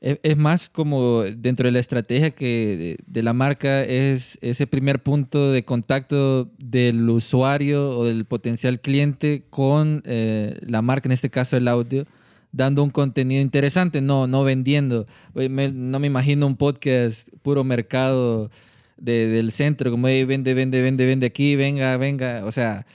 [0.00, 5.52] Es más como dentro de la estrategia que de, la marca es ese primer punto
[5.52, 11.58] de contacto del usuario o del potencial cliente con eh, la marca, en este caso
[11.58, 12.06] el audio,
[12.50, 15.06] dando un contenido interesante, no, no vendiendo.
[15.34, 18.50] no me imagino un podcast puro mercado
[18.96, 22.46] del centro, como vende, vende, vende, vende aquí, venga, venga.
[22.46, 22.86] O sea,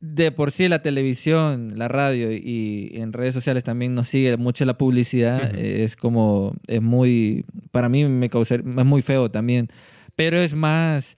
[0.00, 4.64] de por sí la televisión, la radio y en redes sociales también nos sigue mucho
[4.64, 9.68] la publicidad, es como, es muy, para mí me causa, es muy feo también,
[10.16, 11.16] pero es más,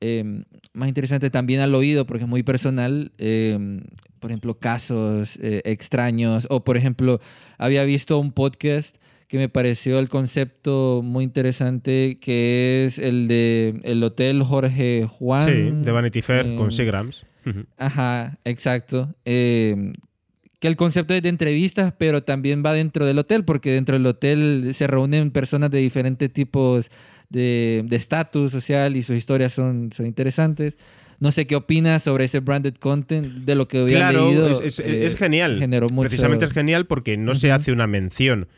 [0.00, 3.82] em, más interesante también al oído porque es muy personal, em,
[4.18, 7.20] por ejemplo, casos eh, extraños, o por ejemplo,
[7.58, 8.96] había visto un podcast
[9.30, 15.46] que me pareció el concepto muy interesante, que es el de el Hotel Jorge Juan.
[15.46, 17.24] Sí, de Vanity Fair con Seagrams.
[17.76, 19.14] Ajá, exacto.
[19.24, 19.92] Eh,
[20.58, 24.06] que el concepto es de entrevistas, pero también va dentro del hotel, porque dentro del
[24.06, 26.90] hotel se reúnen personas de diferentes tipos
[27.30, 30.76] de estatus social y sus historias son, son interesantes.
[31.18, 34.62] No sé qué opinas sobre ese branded content, de lo que había leído.
[34.62, 35.58] Es, es, genial.
[36.00, 38.48] Precisamente es genial porque no se hace una mención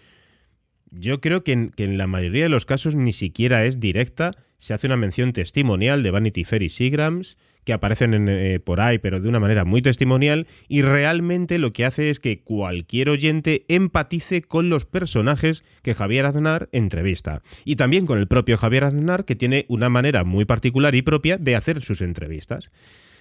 [0.92, 4.86] yo creo que en, la mayoría de los casos ni siquiera es directa, se hace
[4.86, 9.28] una mención testimonial de Vanity Fair y Seagrams, que aparecen eh, por ahí, pero de
[9.28, 14.68] una manera muy testimonial, y realmente lo que hace es que cualquier oyente empatice con
[14.68, 17.42] los personajes que Javier Aznar entrevista.
[17.64, 21.38] Y también con el propio Javier Aznar, que tiene una manera muy particular y propia
[21.38, 22.70] de hacer sus entrevistas.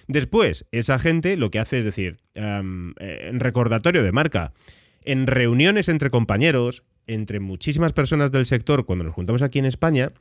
[0.08, 4.52] Después, esa gente lo que hace es decir, en eh, recordatorio de marca,
[5.04, 10.12] en reuniones entre compañeros, entre muchísimas personas del sector cuando nos juntamos aquí en España,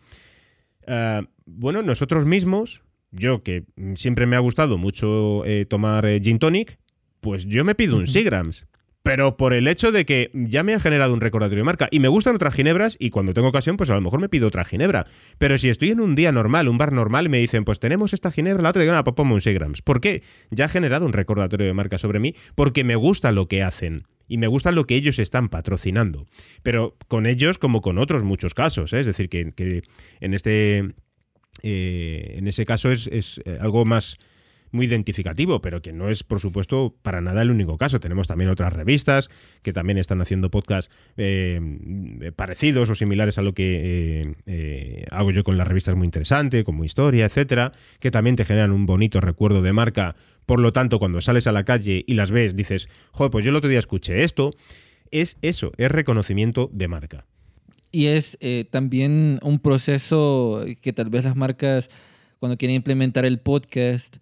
[0.87, 6.39] eh, bueno, nosotros mismos, yo que siempre me ha gustado mucho eh, tomar eh, gin
[6.39, 6.79] tonic,
[7.19, 8.65] pues yo me pido un Seagrams.
[9.03, 11.99] Pero por el hecho de que ya me ha generado un recordatorio de marca y
[11.99, 14.63] me gustan otras ginebras y cuando tengo ocasión pues a lo mejor me pido otra
[14.63, 15.07] ginebra.
[15.39, 18.13] Pero si estoy en un día normal, un bar normal y me dicen pues tenemos
[18.13, 19.81] esta ginebra, la otra digo, ah, pues ponme un Seagrams.
[19.81, 20.21] ¿Por qué?
[20.51, 24.03] Ya ha generado un recordatorio de marca sobre mí porque me gusta lo que hacen
[24.31, 26.25] y me gusta lo que ellos están patrocinando.
[26.63, 29.01] Pero con ellos, como con otros muchos casos, ¿eh?
[29.01, 29.83] es decir, que,
[30.21, 30.93] en este.
[31.63, 34.17] Eh, en ese caso es, eh, algo más
[34.73, 37.99] muy identificativo, pero que no es, por supuesto, para nada el único caso.
[37.99, 39.29] Tenemos también otras revistas
[39.63, 40.89] que también están haciendo podcasts
[42.37, 44.33] parecidos o similares a lo que
[45.11, 48.85] hago yo con las revistas muy interesante, como Historia, etcétera, que también te generan un
[48.85, 52.55] bonito recuerdo de marca por lo tanto, cuando sales a la calle y las ves,
[52.55, 54.51] dices, joder, pues yo el otro día escuché esto.
[55.11, 57.25] Es eso, es reconocimiento de marca.
[57.91, 61.89] Y es eh, también un proceso que tal vez las marcas,
[62.39, 64.17] cuando quieren implementar el podcast,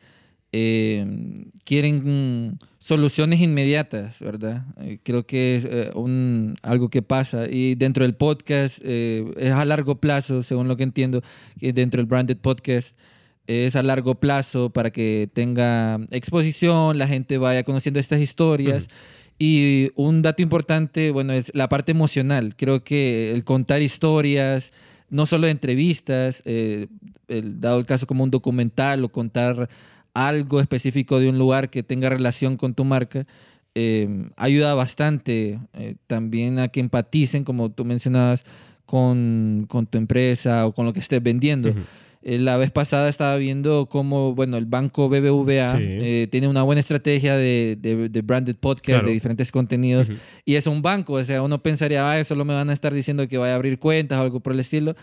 [0.52, 4.66] eh, quieren soluciones inmediatas, ¿verdad?
[4.82, 7.48] Eh, creo que es un, algo que pasa.
[7.48, 11.22] Y dentro del podcast es a largo plazo, según lo que entiendo,
[11.60, 12.98] dentro del branded podcast
[13.50, 18.88] es a largo plazo para que tenga exposición, la gente vaya conociendo estas historias.
[19.40, 22.56] Y un dato importante, bueno, es la parte emocional.
[22.58, 24.74] Creo que el contar historias,
[25.10, 26.88] no solo de entrevistas, eh,
[27.28, 29.70] dado el caso como un documental o contar
[30.14, 33.26] algo específico de un lugar que tenga relación con tu marca,
[33.76, 38.44] eh, ayuda bastante eh, también a que empaticen, como tú mencionabas,
[38.86, 41.70] con, tu empresa o con lo que estés vendiendo.
[41.70, 41.76] Eh,
[42.22, 47.36] la vez pasada estaba viendo cómo, bueno, el banco BBVA eh, tiene una buena estrategia
[47.36, 50.12] de, de, branded podcast, de diferentes contenidos,
[50.44, 53.28] y es un banco, o sea, uno pensaría, ah, solo me van a estar diciendo
[53.28, 54.96] que vaya a abrir cuentas o algo por el estilo,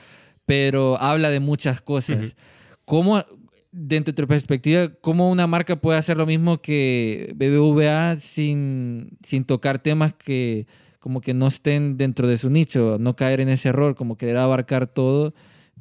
[0.45, 2.37] pero habla de muchas cosas.
[2.85, 3.25] ¿Cómo,
[3.73, 9.45] dentro de tu perspectiva, cómo una marca puede hacer lo mismo que BBVA sin, sin
[9.45, 10.67] tocar temas que
[11.01, 14.39] como que no estén dentro de su nicho, no caer en ese error, como querer
[14.39, 15.35] abarcar todo?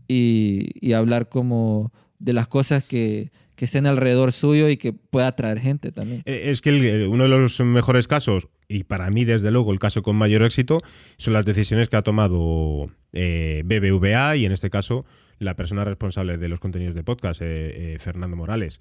[0.08, 5.91] Y, hablar como de las cosas que, estén alrededor suyo y que pueda atraer gente
[5.91, 6.22] también.
[6.26, 10.04] Eh, es que uno de los mejores casos, y para mí desde luego el caso
[10.04, 10.82] con mayor éxito,
[11.18, 15.06] son las decisiones que ha tomado eh, BBVA y en este caso
[15.39, 18.80] la persona responsable de los contenidos de podcast, eh, Fernando Morales.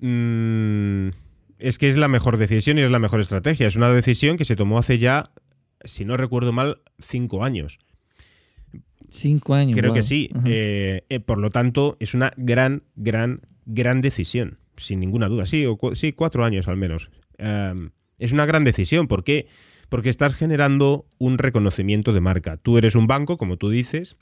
[0.00, 1.08] Mm,
[1.58, 3.66] es que es la mejor decisión y es la mejor estrategia.
[3.66, 5.30] Es una decisión que se tomó hace ya,
[5.84, 7.78] si no recuerdo mal, cinco años.
[9.08, 9.76] Cinco años.
[9.76, 10.30] Creo que sí.
[10.44, 15.46] Eh, eh, por lo tanto, es una gran, gran, gran decisión, sin ninguna duda.
[15.46, 17.10] Sí, sí cuatro años al menos.
[18.18, 19.08] es una gran decisión.
[19.08, 19.46] ¿Por qué?
[19.88, 22.58] Porque estás generando un reconocimiento de marca.
[22.58, 24.16] Tú eres un banco, como tú dices.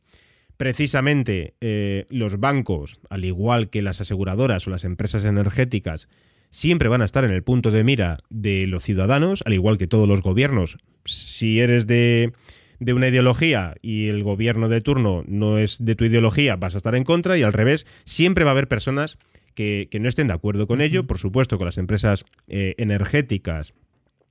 [0.56, 6.08] Precisamente eh, los bancos, al igual que las aseguradoras o las empresas energéticas,
[6.50, 9.86] siempre van a estar en el punto de mira de los ciudadanos, al igual que
[9.86, 10.78] todos los gobiernos.
[11.04, 12.32] Si eres de
[12.78, 16.78] de una ideología y el gobierno de turno no es de tu ideología, vas a
[16.78, 19.18] estar en contra y al revés, siempre va a haber personas
[19.54, 23.74] que, no estén de acuerdo con ello, por supuesto, con las empresas eh, energéticas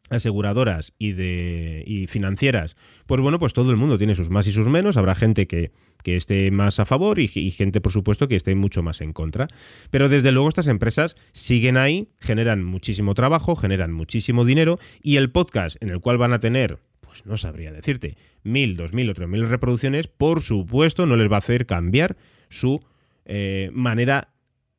[0.10, 4.52] aseguradoras y de y financieras, pues bueno, pues todo el mundo tiene sus más y
[4.52, 4.98] sus menos.
[4.98, 5.72] Habrá gente que,
[6.06, 9.48] esté más a favor y, gente, por supuesto, que esté mucho más en contra.
[9.90, 15.32] Pero desde luego estas empresas siguen ahí, generan muchísimo trabajo, generan muchísimo dinero y el
[15.32, 16.78] podcast en el cual van a tener,
[17.16, 21.32] pues no sabría decirte, mil, dos mil o tres mil reproducciones, por supuesto, no les
[21.32, 22.18] va a hacer cambiar
[22.50, 22.84] su
[23.24, 24.34] eh, manera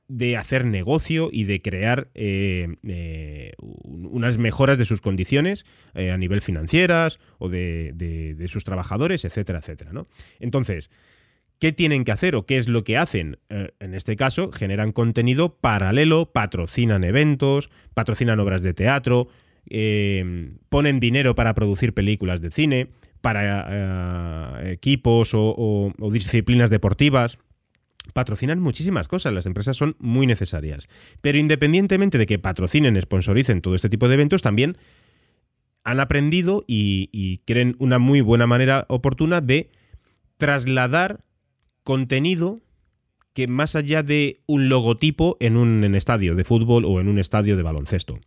[0.08, 6.42] de hacer negocio y de crear eh, eh, unas mejoras de sus condiciones a nivel
[6.42, 9.92] financieras o de, sus trabajadores, etcétera, etcétera.
[9.92, 10.06] ¿no?
[10.38, 10.90] Entonces,
[11.58, 13.38] ¿qué tienen que hacer o qué es lo que hacen?
[13.48, 19.28] en este caso, generan contenido paralelo, patrocinan eventos, patrocinan obras de teatro,
[20.68, 22.88] ponen dinero para producir películas de cine,
[23.20, 27.38] para equipos o disciplinas deportivas
[28.12, 30.88] patrocinan muchísimas cosas, las empresas son muy necesarias.
[31.20, 34.76] Pero independientemente de que patrocinen, sponsoricen todo este tipo de eventos, también
[35.84, 39.70] han aprendido y, creen una muy buena manera oportuna de
[40.36, 41.20] trasladar
[41.84, 42.60] contenido
[43.32, 47.56] que más allá de un logotipo en un estadio de fútbol o en un estadio
[47.56, 48.18] de baloncesto.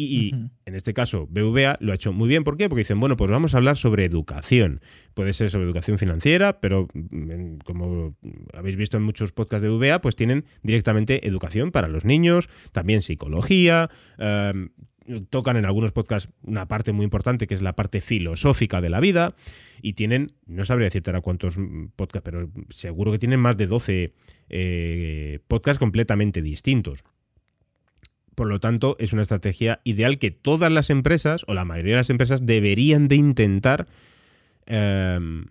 [0.00, 0.32] Y,
[0.64, 2.44] en este caso, BVA lo ha hecho muy bien.
[2.44, 2.68] ¿Por qué?
[2.68, 4.80] Porque dicen, bueno, pues vamos a hablar sobre educación.
[5.14, 8.14] Puede ser sobre educación financiera, pero mm, como
[8.54, 13.02] habéis visto en muchos podcasts de BVA, pues tienen directamente educación para los niños, también
[13.02, 13.90] psicología.
[14.18, 14.68] Em,
[15.30, 19.00] tocan en algunos podcasts una parte muy importante que es la parte filosófica de la
[19.00, 19.34] vida
[19.82, 21.56] y tienen, no sabría decirte ahora cuántos
[21.96, 24.12] podcasts, pero seguro que tienen más de 12
[24.48, 27.02] eh, podcasts completamente distintos.
[28.38, 32.00] Por lo tanto, es una estrategia ideal que todas las empresas, o la mayoría de
[32.02, 33.88] las empresas, deberían de intentar,
[34.64, 35.46] em,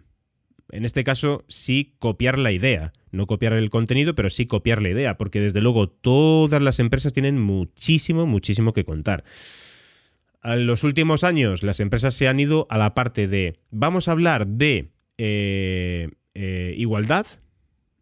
[0.71, 2.93] en este caso, sí copiar la idea.
[3.12, 7.12] No copiar el contenido, pero sí copiar la idea, porque desde luego todas las empresas
[7.12, 9.26] tienen muchísimo, muchísimo que contar.
[10.41, 14.13] En los últimos años las empresas se han ido a la parte de, vamos a
[14.13, 17.28] hablar de eh, eh, igualdad,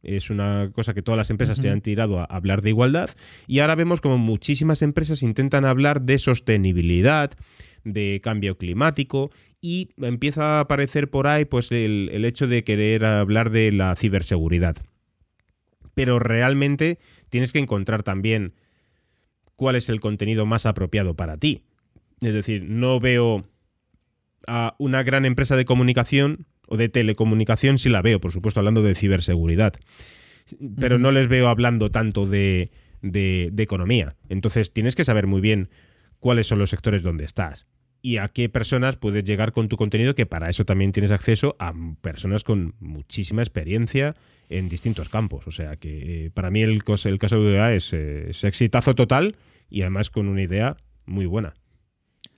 [0.06, 3.10] es una cosa que todas las empresas se han tirado a hablar de igualdad
[3.48, 7.32] y ahora vemos como muchísimas empresas intentan hablar de sostenibilidad,
[7.84, 13.50] de cambio climático y empieza a aparecer por ahí pues el, hecho de querer hablar
[13.50, 14.78] de la ciberseguridad.
[15.94, 18.54] Pero realmente tienes que encontrar también
[19.56, 21.64] cuál es el contenido más apropiado para ti.
[22.22, 23.46] Es decir, no veo
[24.48, 28.82] a una gran empresa de comunicación o de telecomunicación sí la veo, por supuesto, hablando
[28.84, 29.74] de ciberseguridad.
[30.80, 34.16] Pero no les veo hablando tanto de, de, economía.
[34.30, 35.70] Entonces tienes que saber muy bien
[36.20, 37.68] cuáles son los sectores donde estás
[38.02, 41.56] y a qué personas puedes llegar con tu contenido, que para eso también tienes acceso
[41.58, 44.16] a personas con muchísima experiencia
[44.50, 45.48] en distintos campos.
[45.48, 48.94] O sea que eh, para mí el, el caso de UA es, eh, es exitazo
[48.94, 49.36] total
[49.72, 51.56] y además con una idea muy buena.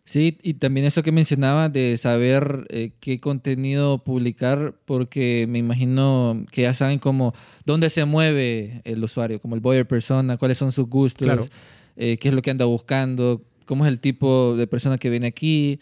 [0.07, 6.45] Sí, y también eso que mencionaba de saber eh, qué contenido publicar, porque me imagino
[6.49, 7.33] que ya saben cómo,
[7.65, 11.49] dónde se mueve el usuario, como el buyer persona, cuáles son sus gustos,
[11.97, 15.27] eh, qué es lo que anda buscando, cómo es el tipo de persona que viene
[15.27, 15.81] aquí.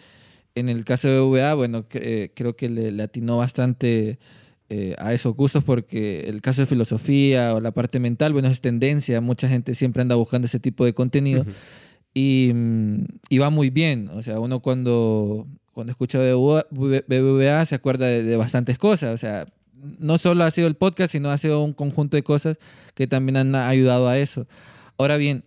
[0.55, 4.17] En el caso de VA, bueno, eh, creo que le, atinó bastante
[4.97, 9.21] a esos gustos porque el caso de filosofía o la parte mental, bueno, es tendencia,
[9.21, 11.43] mucha gente siempre anda buscando ese tipo de contenido.
[11.43, 11.49] Mm,
[12.15, 14.09] y, va muy bien.
[14.13, 19.13] O sea, uno cuando, cuando escucha BBVA se acuerda de, bastantes cosas.
[19.13, 19.45] O sea,
[19.99, 22.57] no solo ha sido el podcast, sino ha sido un conjunto de cosas
[22.95, 24.47] que también han ayudado a eso.
[24.97, 25.43] Ahora bien,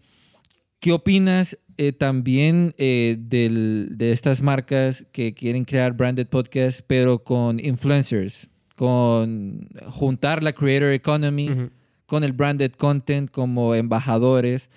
[0.79, 7.59] ¿qué opinas eh, también eh, de estas marcas que quieren crear branded podcasts, pero con
[7.65, 8.49] influencers?
[8.77, 11.71] Con juntar la creator economy
[12.09, 14.71] con el branded content como embajadores.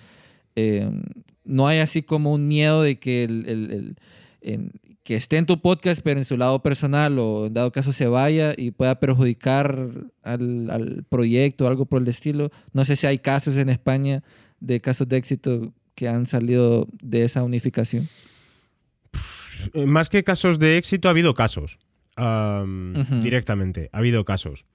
[0.54, 0.90] Eh,
[1.44, 3.96] no hay así como un miedo de que, el,
[5.02, 8.06] que esté en tu podcast, pero en su lado personal o en dado caso se
[8.06, 9.88] vaya y pueda perjudicar
[10.22, 12.50] al, al proyecto o algo por el estilo.
[12.72, 14.22] No sé si hay casos en España
[14.60, 18.08] de casos de éxito que han salido de esa unificación.
[19.74, 21.78] Más que casos de éxito, ha habido casos.
[23.22, 24.66] Directamente, ha habido casos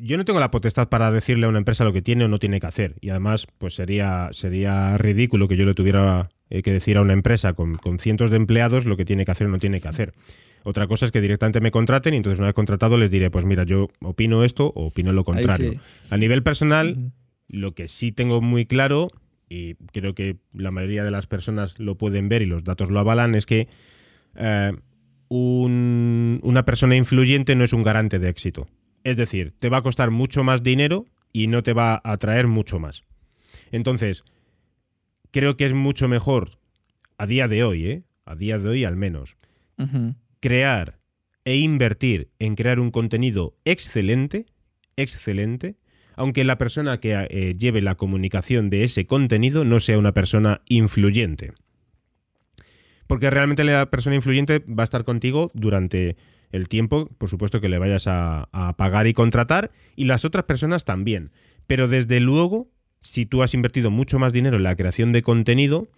[0.00, 2.38] yo no tengo la potestad para decirle a una empresa lo que tiene o no
[2.38, 2.96] tiene que hacer.
[3.00, 7.12] Y además, pues sería, sería ridículo que yo le tuviera eh, que decir a una
[7.12, 10.14] empresa con, cientos de empleados lo que tiene que hacer o no tiene que hacer.
[10.62, 13.44] Otra cosa es que directamente me contraten y entonces una vez contratado les diré, pues
[13.44, 15.80] mira, yo opino esto o opino lo contrario.
[16.10, 17.12] A nivel personal,
[17.48, 19.10] lo que sí tengo muy claro,
[19.48, 23.00] y creo que la mayoría de las personas lo pueden ver y los datos lo
[23.00, 23.68] avalan, es que
[24.34, 24.72] eh,
[25.28, 28.66] una persona influyente no es un garante de éxito.
[29.04, 32.46] Es decir, te va a costar mucho más dinero y no te va a atraer
[32.46, 33.04] mucho más.
[33.72, 34.24] Entonces,
[35.30, 36.58] creo que es mucho mejor
[37.18, 38.02] a día de hoy, ¿eh?
[38.24, 39.36] A día de hoy al menos.
[40.40, 40.98] Crear
[41.44, 44.46] e invertir en crear un contenido excelente,
[44.96, 45.76] excelente,
[46.16, 50.60] aunque la persona que eh, lleve la comunicación de ese contenido no sea una persona
[50.66, 51.54] influyente.
[53.06, 56.16] Porque realmente la persona influyente va a estar contigo durante
[56.52, 60.84] el tiempo, por supuesto, que le vayas a, pagar y contratar, y las otras personas
[60.84, 61.30] también.
[61.66, 65.88] Pero desde luego, si tú has invertido mucho más dinero en la creación de contenido,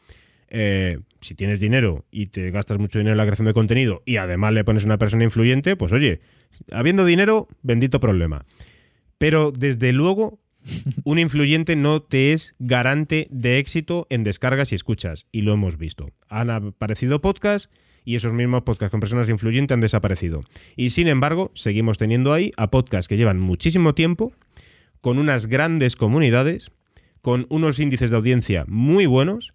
[0.48, 4.16] eh, si tienes dinero y te gastas mucho dinero en la creación de contenido y
[4.16, 6.20] además le pones una persona influyente, pues oye,
[6.70, 8.44] habiendo dinero, bendito problema.
[9.16, 10.40] Pero desde luego,
[11.05, 15.26] un influyente no te es garante de éxito en descargas y escuchas.
[15.32, 16.11] Y lo hemos visto.
[16.28, 17.70] Han aparecido podcasts
[18.05, 20.40] y esos mismos podcasts con personas influyentes han desaparecido.
[20.76, 24.32] Y sin embargo, seguimos teniendo ahí a podcasts que llevan muchísimo tiempo,
[25.00, 26.70] con unas grandes comunidades,
[27.20, 29.53] con unos índices de audiencia muy buenos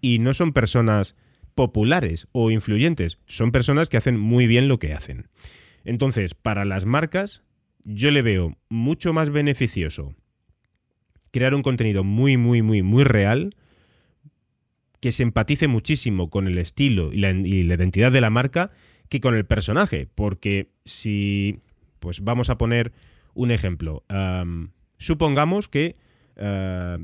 [0.00, 1.14] y no son personas
[1.54, 5.28] populares o influyentes, son personas que hacen muy bien lo que hacen.
[5.84, 7.42] Entonces, para las marcas,
[7.84, 10.14] yo le veo mucho más beneficioso
[11.30, 13.54] crear un contenido muy, muy, muy, muy real,
[15.00, 18.70] que se empatice muchísimo con el estilo y la, identidad de la marca
[19.08, 20.08] que con el personaje.
[20.14, 21.60] Porque si,
[22.00, 22.92] pues vamos a poner
[23.34, 24.04] un ejemplo.
[24.98, 25.96] supongamos que
[26.38, 26.98] a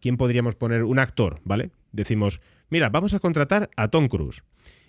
[0.00, 1.70] quién podríamos poner un actor, ¿vale?
[1.92, 4.42] Decimos, mira, vamos a contratar a Tom Cruise.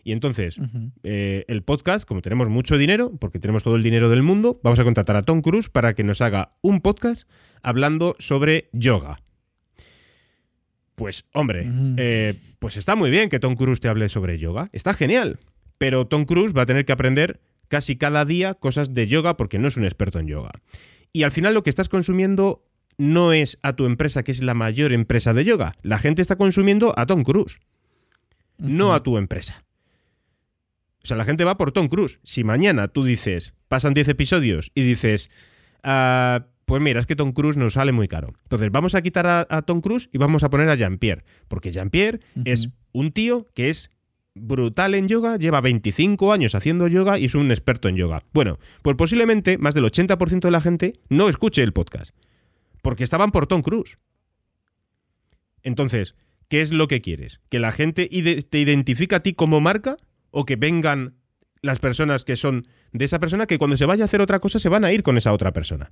[0.04, 0.58] Y entonces,
[1.04, 4.80] eh, el podcast, como tenemos mucho dinero, porque tenemos todo el dinero del mundo, vamos
[4.80, 7.30] a contratar a Tom Cruise para que nos haga un podcast
[7.62, 9.22] hablando sobre yoga.
[11.02, 14.70] Pues, hombre, eh, pues está muy bien que Tom Cruise te hable sobre yoga.
[14.72, 15.40] Está genial.
[15.80, 17.40] Pero Tom Cruise va a tener que aprender
[17.70, 20.52] casi cada día cosas de yoga porque no es un experto en yoga.
[21.12, 22.68] Y al final lo que estás consumiendo
[23.00, 25.74] no es a tu empresa, que es la mayor empresa de yoga.
[25.82, 27.58] La gente está consumiendo a Tom Cruise,
[28.60, 29.64] no a tu empresa.
[31.04, 32.20] O sea, la gente va por Tom Cruise.
[32.22, 35.32] Si mañana tú dices, pasan 10 episodios y dices,
[35.82, 38.34] ah, pues mira, es que Tom Cruise nos sale muy caro.
[38.44, 41.26] Entonces vamos a quitar a, Tom Cruise y vamos a poner a Jean-Pierre.
[41.50, 43.92] Porque Jean-Pierre es un tío que es
[44.36, 48.24] brutal en yoga, lleva 25 años haciendo yoga y es un experto en yoga.
[48.32, 52.16] Bueno, pues posiblemente más del 80% de la gente no escuche el podcast.
[52.82, 53.98] Porque estaban por Tom Cruise.
[55.64, 56.16] Entonces,
[56.48, 57.42] ¿qué es lo que quieres?
[57.50, 58.08] ¿Que la gente
[58.50, 59.98] te identifique a ti como marca?
[60.32, 61.16] o que vengan
[61.62, 64.58] las personas que son de esa persona que cuando se vaya a hacer otra cosa
[64.58, 65.92] se van a ir con esa otra persona.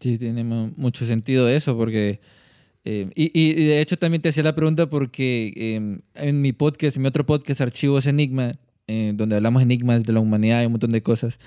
[0.00, 2.20] Sí, tiene mucho sentido eso, porque...
[2.88, 7.02] Eh, y, de hecho también te hacía la pregunta porque em, en mi podcast, en
[7.02, 8.52] mi otro podcast, Archivos Enigma,
[8.86, 11.40] eh, donde hablamos enigmas de la humanidad y un montón de cosas,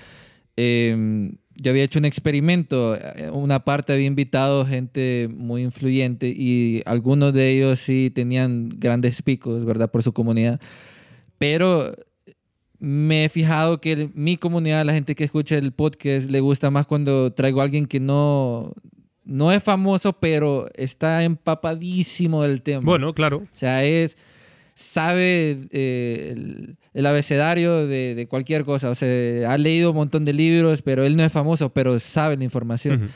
[0.56, 2.94] em, yo había hecho un experimento.
[2.94, 9.22] Eh, una parte había invitado gente muy influyente y algunos de ellos sí tenían grandes
[9.22, 9.90] picos, ¿verdad?
[9.90, 10.60] Por su comunidad.
[11.38, 11.94] Pero
[12.80, 16.86] me he fijado que mi comunidad, la gente que escucha el podcast, le gusta más
[16.86, 18.72] cuando traigo a alguien que no,
[19.24, 22.84] no es famoso, pero está empapadísimo del tema.
[22.84, 23.38] Bueno, claro.
[23.38, 24.16] O sea, es
[24.80, 28.90] sabe eh, el, abecedario de, cualquier cosa.
[28.90, 32.36] O sea, ha leído un montón de libros, pero él no es famoso, pero sabe
[32.36, 33.10] la información.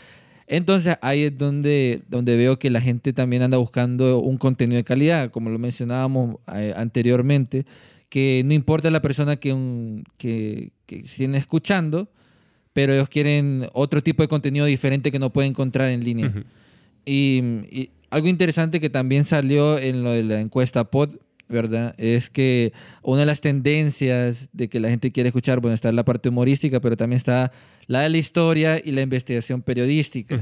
[0.47, 4.85] Entonces ahí es donde, donde veo que la gente también anda buscando un contenido de
[4.85, 7.65] calidad, como lo mencionábamos eh, anteriormente,
[8.15, 12.09] que no importa la persona que, que, que estén escuchando,
[12.73, 16.33] pero ellos quieren otro tipo de contenido diferente que no pueden encontrar en línea.
[17.05, 17.41] y,
[17.73, 21.17] y, algo interesante que también salió en lo de la encuesta POD
[21.49, 21.97] ¿verdad?
[21.99, 26.05] Es que una de las tendencias de que la gente quiere escuchar, bueno, está la
[26.05, 27.51] parte humorística, pero también está
[27.89, 30.41] la de la historia y la investigación periodística.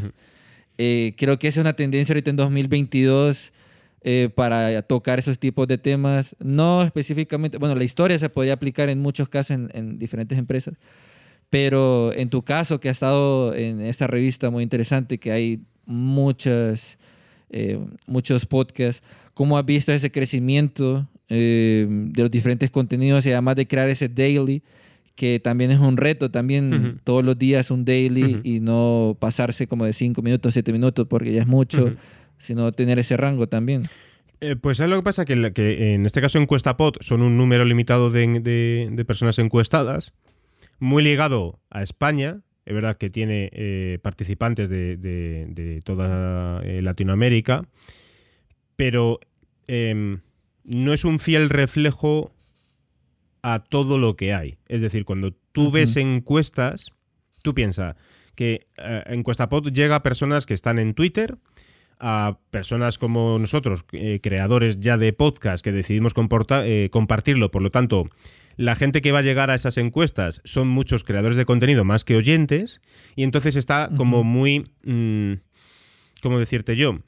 [0.76, 3.50] Eh, creo que es una tendencia ahorita en 2022
[4.04, 6.36] eh, para tocar esos tipos de temas.
[6.38, 10.74] No específicamente, bueno, la historia se podría aplicar en muchos casos en, diferentes empresas,
[11.50, 16.98] pero en tu caso, que ha estado en esta revista muy interesante, que hay muchas,
[17.50, 19.02] eh, muchos podcasts,
[19.34, 24.08] ¿Cómo has visto ese crecimiento eh, de los diferentes contenidos y además de crear ese
[24.08, 24.62] daily?
[25.14, 29.84] que también es un reto, también todos los días un daily y no pasarse como
[29.84, 31.94] de 5 minutos, 7 minutos, porque ya es mucho,
[32.42, 33.88] sino tener ese rango también.
[34.40, 37.64] Eh, pues es lo que pasa, que, que en este caso EncuestaPod son un número
[37.64, 40.12] limitado de, personas encuestadas,
[40.80, 47.64] muy ligado a España, es verdad que tiene eh, participantes de, toda Latinoamérica,
[48.74, 49.20] pero
[49.68, 50.20] em,
[50.64, 52.32] no es un fiel reflejo
[53.42, 54.58] a todo lo que hay.
[54.68, 56.90] Es decir, cuando tú ves encuestas,
[57.42, 57.96] tú piensas
[58.34, 61.36] que eh, EncuestaPod llega a personas que están en Twitter,
[62.02, 67.70] a personas como nosotros, eh, creadores ya de podcast, que decidimos eh, compartirlo, por lo
[67.70, 68.10] tanto,
[68.56, 72.04] la gente que va a llegar a esas encuestas son muchos creadores de contenido más
[72.04, 72.80] que oyentes,
[73.14, 74.66] y entonces está como muy...
[74.84, 75.34] Mm,
[76.20, 76.98] ¿Cómo decirte yo?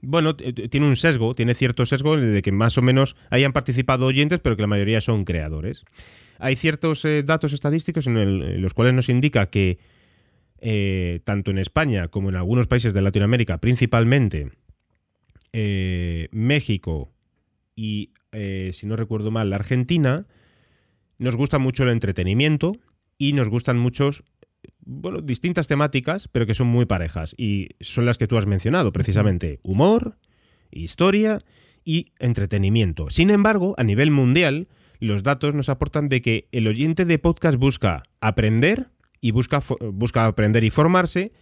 [0.00, 4.40] bueno, tiene un sesgo, tiene cierto sesgo de que más o menos hayan participado oyentes,
[4.40, 5.84] pero que la mayoría son creadores.
[6.38, 9.78] Hay ciertos eh, datos estadísticos en, los cuales nos indica que
[10.60, 14.50] eh, tanto en España como en algunos países de Latinoamérica, principalmente
[15.52, 17.12] eh, México
[17.76, 18.12] y,
[18.72, 20.26] si no recuerdo mal, la Argentina,
[21.18, 22.72] nos gusta mucho el entretenimiento
[23.16, 24.24] y nos gustan muchos
[24.80, 27.34] bueno, distintas temáticas, pero que son muy parejas.
[27.36, 29.60] Y son las que tú has mencionado, precisamente.
[29.62, 30.16] Humor,
[30.70, 31.44] historia
[31.84, 33.10] y entretenimiento.
[33.10, 34.68] Sin embargo, a nivel mundial,
[35.00, 38.88] los datos nos aportan de que el oyente de podcast busca aprender
[39.20, 39.62] y busca,
[39.92, 41.32] busca aprender y formarse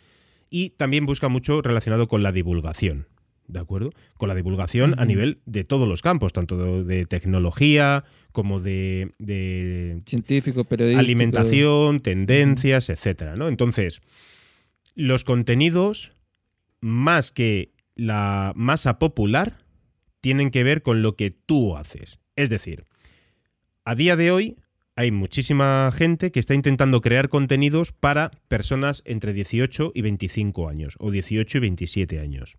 [0.50, 3.06] y también busca mucho relacionado con la divulgación.
[3.48, 3.92] ¿De acuerdo?
[4.16, 8.02] Con la divulgación a nivel de todos los campos, tanto de, tecnología
[8.32, 13.46] como de, científico, periodístico, alimentación, tendencias, etcétera, ¿no?
[13.46, 14.00] Entonces,
[14.96, 16.12] los contenidos,
[16.80, 19.58] más que la masa popular,
[20.20, 22.18] tienen que ver con lo que tú haces.
[22.34, 22.84] Es decir,
[23.84, 24.56] a día de hoy
[24.96, 30.96] hay muchísima gente que está intentando crear contenidos para personas entre 18 y 25 años
[30.98, 32.56] o 18 y 27 años.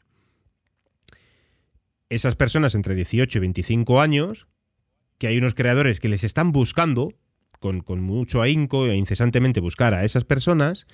[2.10, 4.48] Esas personas entre 18 y 25 años,
[5.18, 7.16] que hay unos creadores que les están buscando,
[7.60, 10.86] con, mucho ahínco e incesantemente buscar a esas personas,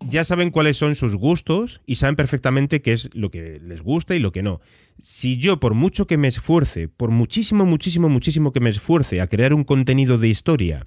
[0.00, 4.14] ya saben cuáles son sus gustos y saben perfectamente qué es lo que les gusta
[4.14, 4.60] y lo que no.
[4.98, 9.26] Si yo, por mucho que me esfuerce, por muchísimo, muchísimo, muchísimo que me esfuerce a
[9.26, 10.86] crear un contenido de historia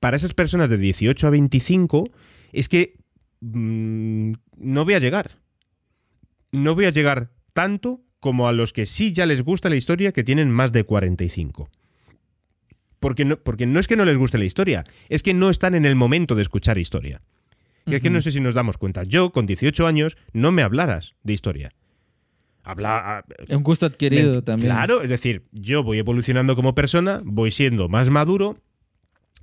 [0.00, 2.10] para esas personas de 18 a 25,
[2.52, 2.96] es que
[3.40, 5.38] mm, no voy a llegar.
[6.50, 10.12] No voy a llegar tanto como a los que sí ya les gusta la historia
[10.12, 11.68] que tienen más de 45.
[13.00, 15.76] Porque no, porque no es que no les guste la historia, es que no están
[15.76, 17.22] en el momento de escuchar historia.
[17.88, 19.02] Que es que no sé si nos damos cuenta.
[19.04, 21.72] Yo, con 18 años, no me hablaras de historia.
[22.62, 24.70] Habla, es un gusto adquirido también.
[24.70, 28.58] Claro, es decir, yo voy evolucionando como persona, voy siendo más maduro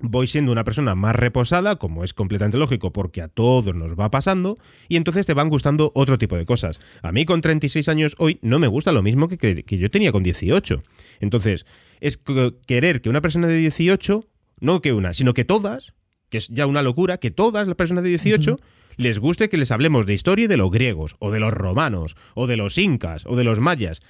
[0.00, 4.10] voy siendo una persona más reposada, como es completamente lógico, porque a todos nos va
[4.10, 6.80] pasando, y entonces te van gustando otro tipo de cosas.
[7.02, 10.22] A mí con 36 años hoy no me gusta lo mismo que, yo tenía con
[10.22, 10.82] 18.
[11.20, 11.66] Entonces,
[12.00, 12.22] es
[12.66, 14.26] querer que una persona de 18,
[14.60, 15.94] no que una, sino que todas,
[16.36, 18.60] que es ya una locura, que todas las personas de 18...
[18.98, 22.46] les guste que les hablemos de historia de los griegos, o de los romanos, o
[22.46, 24.02] de los incas, o de los mayas.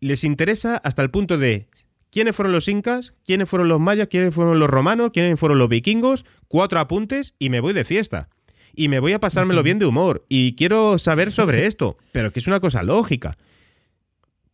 [0.00, 1.68] Les interesa hasta el punto de,
[2.10, 5.68] quiénes fueron los incas, quiénes fueron los mayas, quiénes fueron los romanos, quiénes fueron los
[5.68, 8.28] vikingos, cuatro apuntes y me voy de fiesta.
[8.74, 10.24] Y me voy a pasármelo bien de humor.
[10.28, 13.36] Y quiero saber sobre esto, pero que es una cosa lógica.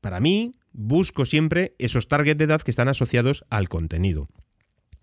[0.01, 4.29] Para mí, busco siempre esos targets de edad que están asociados al contenido.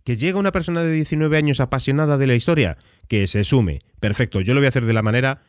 [0.04, 2.78] Que llega una persona de 19 años apasionada de la historia,
[3.08, 3.82] que se sume.
[4.00, 5.42] Perfecto, yo lo voy a hacer de la manera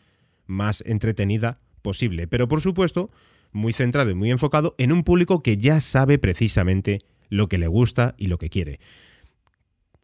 [0.46, 2.26] más entretenida posible.
[2.28, 3.10] Pero por supuesto,
[3.52, 7.66] muy centrado y muy enfocado en un público que ya sabe precisamente lo que le
[7.66, 8.80] gusta y lo que quiere.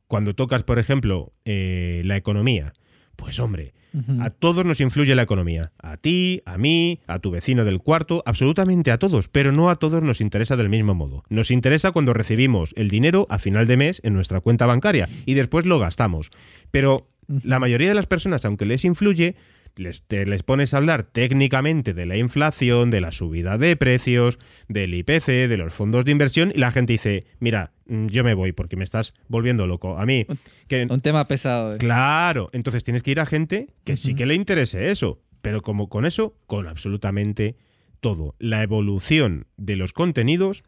[0.06, 2.72] Cuando tocas, por ejemplo, eh, la economía,
[3.20, 3.74] pues hombre,
[4.20, 5.72] a todos nos influye la economía.
[5.78, 9.76] A ti, a mí, a tu vecino del cuarto, absolutamente a todos, pero no a
[9.76, 11.22] todos nos interesa del mismo modo.
[11.28, 15.34] Nos interesa cuando recibimos el dinero a final de mes en nuestra cuenta bancaria y
[15.34, 16.30] después lo gastamos.
[16.70, 17.08] Pero
[17.44, 19.36] la mayoría de las personas, aunque les influye,
[19.80, 24.94] les, les pones a hablar técnicamente de la inflación, de la subida de precios, del
[24.94, 28.52] IPC, de los fondos de inversión, y la gente dice, mira, mm, yo me voy
[28.52, 29.98] porque me estás volviendo loco.
[29.98, 30.26] A mí...
[30.68, 31.74] Que, un tema pesado.
[31.74, 31.78] Eh.
[31.78, 35.88] Claro, entonces tienes que ir a gente que sí que le interese eso, pero como
[35.88, 37.56] con eso, con absolutamente
[38.00, 38.36] todo.
[38.38, 40.62] La evolución de los contenidos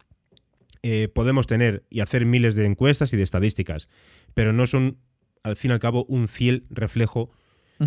[0.81, 3.87] eh, podemos tener y hacer miles de encuestas y de estadísticas,
[4.33, 4.97] pero no son,
[5.43, 7.31] al fin y al cabo, un fiel reflejo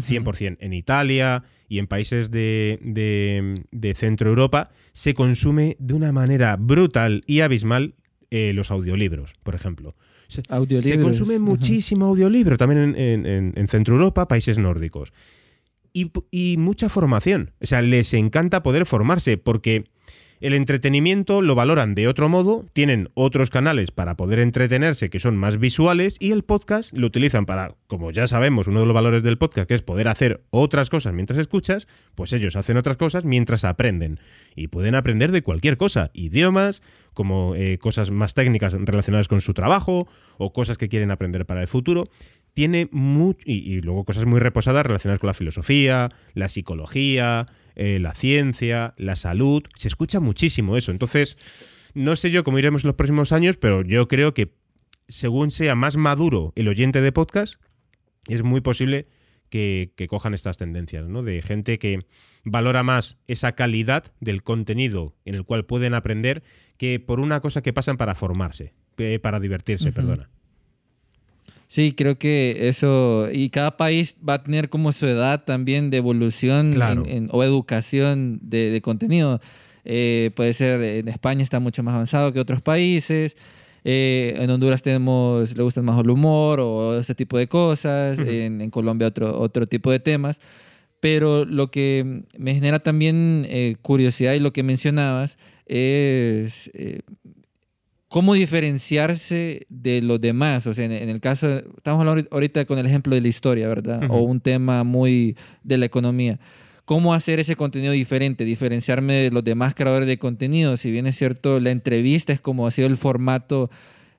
[0.03, 0.59] 100%.
[0.61, 2.79] En Italia y en países de,
[3.73, 7.95] de, Centro Europa se consume de una manera brutal y abismal
[8.31, 9.95] eh, los audiolibros, por ejemplo.
[10.29, 10.43] Se,
[10.83, 15.13] se consume muchísimo audiolibro también en, en, Centro Europa, países nórdicos.
[15.93, 17.53] Y, y mucha formación.
[17.61, 19.85] O sea, les encanta poder formarse porque
[20.41, 25.37] el entretenimiento lo valoran de otro modo, tienen otros canales para poder entretenerse que son
[25.37, 29.23] más visuales y el podcast lo utilizan para, como ya sabemos, uno de los valores
[29.23, 33.25] del podcast que es poder hacer otras cosas mientras escuchas, pues ellos hacen otras cosas
[33.25, 34.21] mientras aprenden.
[34.55, 36.83] Y pueden aprender de cualquier cosa, idiomas,
[37.17, 40.07] como eh, cosas más técnicas relacionadas con su trabajo
[40.37, 42.05] o cosas que quieren aprender para el futuro.
[42.57, 43.41] Tiene mucho.
[43.45, 49.15] Y, luego cosas muy reposadas relacionadas con la filosofía, la psicología, eh, la ciencia, la
[49.15, 49.63] salud.
[49.75, 50.91] Se escucha muchísimo eso.
[50.91, 51.37] Entonces,
[51.93, 54.55] no sé yo cómo iremos en los próximos años, pero yo creo que
[55.07, 57.61] según sea más maduro el oyente de podcast,
[58.27, 59.07] es muy posible
[59.51, 61.23] que, cojan estas tendencias, ¿no?
[61.23, 62.07] De gente que
[62.43, 66.43] valora más esa calidad del contenido en el cual pueden aprender
[66.79, 68.73] que por una cosa que pasan para formarse,
[69.21, 70.31] para divertirse, perdona.
[71.69, 75.97] Sí, creo que eso, y cada país va a tener como su edad también de
[75.97, 76.77] evolución
[77.31, 79.41] o educación de, contenido.
[79.85, 83.37] Eh, puede ser, en España está mucho más avanzado que otros países.
[83.85, 88.19] Eh, en Honduras tenemos, le gusta más el humor o ese tipo de cosas.
[88.19, 90.41] en, Colombia otro, otro tipo de temas.
[91.01, 97.01] Pero lo que me genera también eh, curiosidad y lo que mencionabas es eh,
[98.17, 100.67] cómo diferenciarse de los demás.
[100.67, 104.05] O sea, en, el caso, estamos hablando ahorita con el ejemplo de la historia, ¿verdad?
[104.09, 106.41] O un tema muy de la economía
[106.87, 110.79] cómo hacer ese contenido diferente, diferenciarme de los demás creadores de contenido.
[110.79, 113.69] Si bien es cierto, la entrevista es como ha sido el formato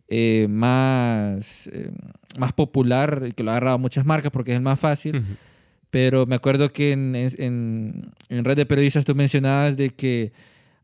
[0.09, 1.89] eh, más, eh,
[2.37, 5.23] más popular, que lo ha agarrado muchas marcas porque es el más fácil.
[5.89, 10.33] Pero me acuerdo que en, en, en, Red de Periodistas tú mencionabas de que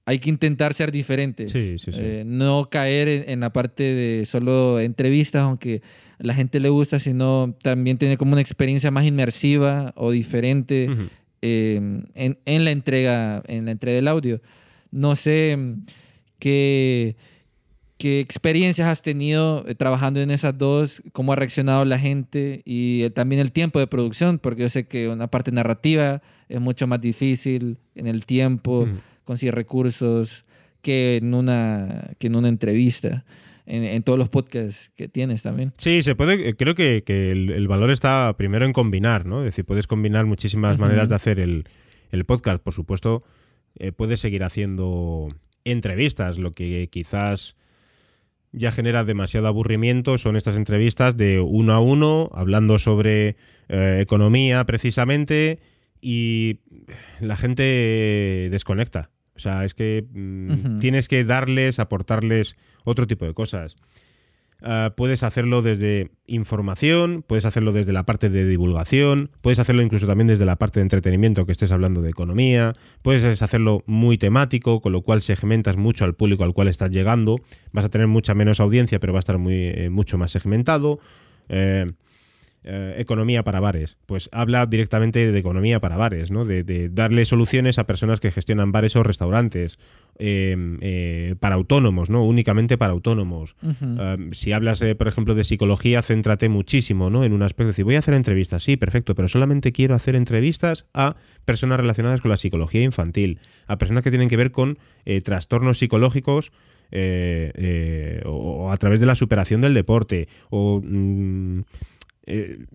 [0.06, 1.54] hay que intentar ser diferentes.
[1.56, 5.82] Eh, no caer en, la parte de solo entrevistas, aunque
[6.20, 10.90] a la gente le gusta, sino también tener como una experiencia más inmersiva o diferente.
[11.46, 14.42] Em, en, la entrega, en la entrega del audio.
[14.92, 15.86] No sé em,
[16.40, 17.18] qué,
[17.98, 23.10] qué experiencias has tenido eh, trabajando en esas dos, cómo ha reaccionado la gente y
[23.10, 27.02] también el tiempo de producción, porque yo sé que una parte narrativa es mucho más
[27.02, 28.88] difícil en el tiempo,
[29.24, 30.46] conseguir recursos
[30.82, 33.26] que en una, que en una entrevista
[33.66, 35.74] en, todos los podcasts que tienes también.
[35.78, 39.40] Sí, se puede, eh, creo que, el, valor está primero en combinar, ¿no?
[39.40, 41.66] Es decir, puedes combinar muchísimas maneras de hacer el,
[42.26, 42.62] podcast.
[42.62, 43.24] Por supuesto,
[43.76, 45.30] eh, puedes seguir haciendo
[45.64, 47.56] entrevistas, lo que quizás
[48.52, 53.36] ya genera demasiado aburrimiento son estas entrevistas de uno a uno, hablando sobre
[53.70, 55.60] eh, economía precisamente,
[56.02, 56.60] y
[57.20, 59.10] la gente desconecta.
[59.36, 63.76] O sea, es que mm, tienes que darles, aportarles otro tipo de cosas.
[64.66, 70.08] Ah, puedes hacerlo desde información, puedes hacerlo desde la parte de divulgación, puedes hacerlo incluso
[70.08, 74.80] también desde la parte de entretenimiento que estés hablando de economía, puedes hacerlo muy temático,
[74.80, 77.42] con lo cual segmentas mucho al público al cual estás llegando,
[77.74, 81.00] vas a tener mucha menos audiencia, pero va a estar muy, eh, mucho más segmentado.
[81.50, 81.92] Eh,
[82.66, 83.98] eh, economía para bares.
[84.06, 86.46] Pues habla directamente de economía para bares, ¿no?
[86.46, 89.80] De, darle soluciones a personas que gestionan bares o restaurantes.
[90.18, 92.24] Em, eh, para autónomos, ¿no?
[92.24, 93.56] Únicamente para autónomos.
[93.64, 97.26] Em, si hablas, por ejemplo, de psicología, céntrate muchísimo, ¿no?
[97.26, 97.68] En un aspecto.
[97.68, 102.22] Decir, voy a hacer entrevistas, sí, perfecto, pero solamente quiero hacer entrevistas a personas relacionadas
[102.22, 106.52] con la psicología infantil, a personas que tienen que ver con eh, trastornos psicológicos.
[108.26, 111.62] o, a través de la superación del deporte o mm,
[112.26, 112.66] eh,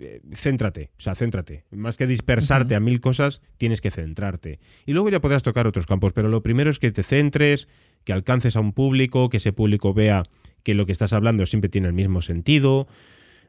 [0.00, 1.64] eh, céntrate, o sea, céntrate.
[1.70, 4.58] Más que dispersarte a mil cosas, tienes que centrarte.
[4.84, 7.68] Y luego ya podrás tocar otros campos, pero lo primero es que te centres,
[8.04, 10.24] que alcances a un público, que ese público vea
[10.64, 12.88] que lo que estás hablando siempre tiene el mismo sentido.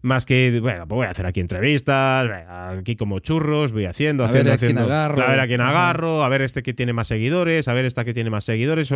[0.04, 4.52] Más que, bueno, pues voy a hacer aquí entrevistas, aquí como churros, voy haciendo, haciendo,
[4.52, 4.92] haciendo.
[4.92, 8.04] a ver a quién agarro, a ver este que tiene más seguidores, a ver esta
[8.04, 8.94] que tiene más seguidores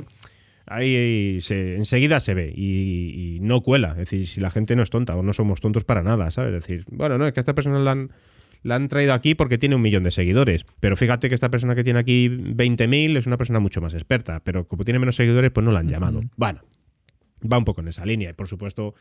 [0.68, 3.92] ahí se, enseguida se ve y, no cuela.
[3.92, 6.54] Es decir, si la gente no es tonta o no somos tontos para nada, ¿sabes?
[6.54, 8.12] Es decir, bueno, no, es que a esta persona la han,
[8.64, 10.66] la han traído aquí porque tiene un millón de seguidores.
[10.80, 14.42] Pero fíjate que esta persona que tiene aquí 20.000 es una persona mucho más experta.
[14.44, 16.24] Pero como tiene menos seguidores, pues no la han llamado.
[16.36, 16.62] Bueno,
[17.52, 18.32] va un poco en esa línea.
[18.32, 18.96] Y por supuesto,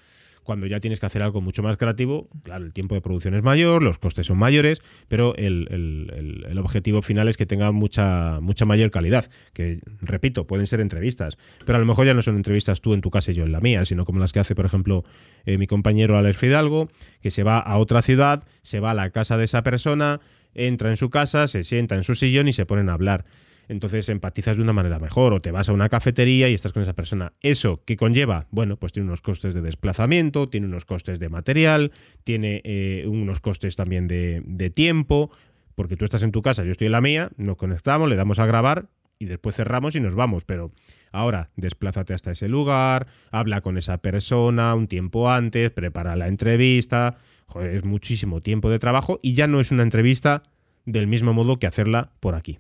[0.45, 3.43] cuando ya tienes que hacer algo mucho más creativo, claro, el tiempo de producción es
[3.43, 8.91] mayor, los costes son mayores, pero el, objetivo final es que tenga mucha, mucha mayor
[8.91, 9.31] calidad.
[9.53, 13.01] Que, repito, pueden ser entrevistas, pero a lo mejor ya no son entrevistas tú en
[13.01, 15.05] tu casa y yo en la mía, sino como las que hace, por ejemplo,
[15.47, 16.89] eh, mi compañero Alex Fidalgo,
[17.21, 20.21] que se va a otra ciudad, se va a la casa de esa persona,
[20.55, 23.25] entra en su casa, se sienta en su sillón y se ponen a hablar
[23.69, 26.83] entonces empatizas de una manera mejor o te vas a una cafetería y estás con
[26.83, 27.33] esa persona.
[27.41, 28.47] ¿Eso qué conlleva?
[28.51, 31.93] Bueno, pues tiene unos costes de desplazamiento, tiene unos costes de material,
[32.25, 35.31] tiene eh, unos costes también de, tiempo,
[35.75, 38.39] porque tú estás en tu casa, yo estoy en la mía, nos conectamos, le damos
[38.39, 38.87] a grabar
[39.19, 40.73] y después cerramos y nos vamos, pero
[41.13, 47.19] ahora desplázate hasta ese lugar, habla con esa persona un tiempo antes, prepara la entrevista,
[47.61, 50.43] es muchísimo tiempo de trabajo y ya no es una entrevista
[50.87, 52.59] del mismo modo que hacerla por aquí.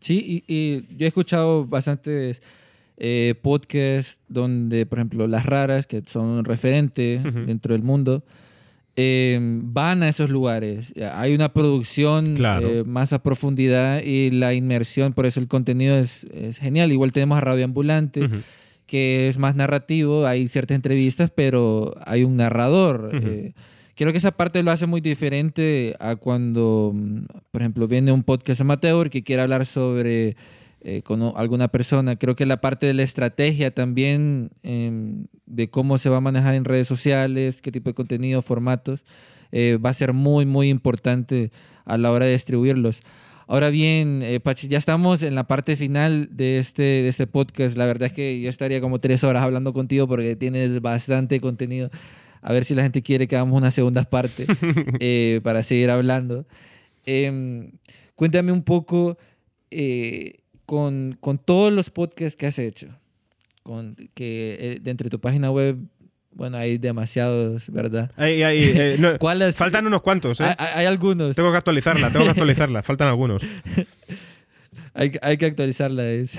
[0.00, 2.42] Sí, y, yo he escuchado bastantes
[2.96, 8.24] eh, podcasts donde, por ejemplo, las raras, que son referentes dentro del mundo,
[8.94, 10.92] eh, van a esos lugares.
[11.14, 16.26] Hay una producción eh, más a profundidad y la inmersión, por eso el contenido es,
[16.58, 16.92] genial.
[16.92, 18.28] Igual tenemos a Radio Ambulante,
[18.86, 23.10] que es más narrativo, hay ciertas entrevistas, pero hay un narrador.
[23.24, 23.54] Eh,
[23.96, 28.22] creo que esa parte lo hace muy diferente a cuando, mm, por ejemplo, viene un
[28.22, 30.36] podcast amateur que quiere hablar sobre
[30.84, 32.16] eh, con alguna persona.
[32.16, 36.56] Creo que la parte de la estrategia también, em, de cómo se va a manejar
[36.56, 39.04] en redes sociales, qué tipo de contenido, formatos,
[39.52, 41.52] eh, va a ser muy, muy importante
[41.84, 43.02] a la hora de distribuirlos.
[43.46, 47.76] Ahora bien, eh, Pachi, ya estamos en la parte final de este, de este podcast.
[47.76, 51.90] La verdad es que yo estaría como tres horas hablando contigo porque tienes bastante contenido.
[52.42, 54.46] A ver si la gente quiere que hagamos una segunda parte
[55.42, 56.46] para seguir hablando.
[57.06, 57.72] Em,
[58.14, 59.16] cuéntame un poco
[60.66, 62.88] con, con todos los podcasts que has hecho,
[63.62, 65.78] con, que eh, dentro de tu página web
[66.34, 68.10] bueno, hay demasiados, ¿verdad?
[68.16, 68.96] Eh,
[69.54, 70.54] faltan unos cuantos, ¿eh?
[70.56, 71.36] Hay, algunos.
[71.36, 72.82] Tengo que actualizarla, tengo que actualizarla.
[72.82, 73.42] faltan algunos.
[74.94, 76.08] hay, hay, que actualizarla.
[76.08, 76.36] Es.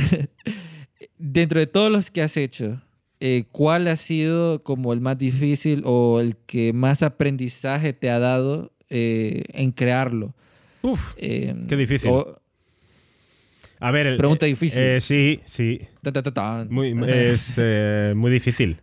[1.18, 2.82] Dentro de todos los que has hecho,
[3.52, 8.72] ¿cuál ha sido como el más difícil o el que más aprendizaje te ha dado
[8.90, 10.34] en crearlo?
[10.82, 12.12] Uf, qué difícil.
[13.84, 14.82] A ver, pregunta eh, difícil.
[14.82, 15.82] Eh, sí, sí.
[16.70, 18.80] muy, es eh, muy difícil.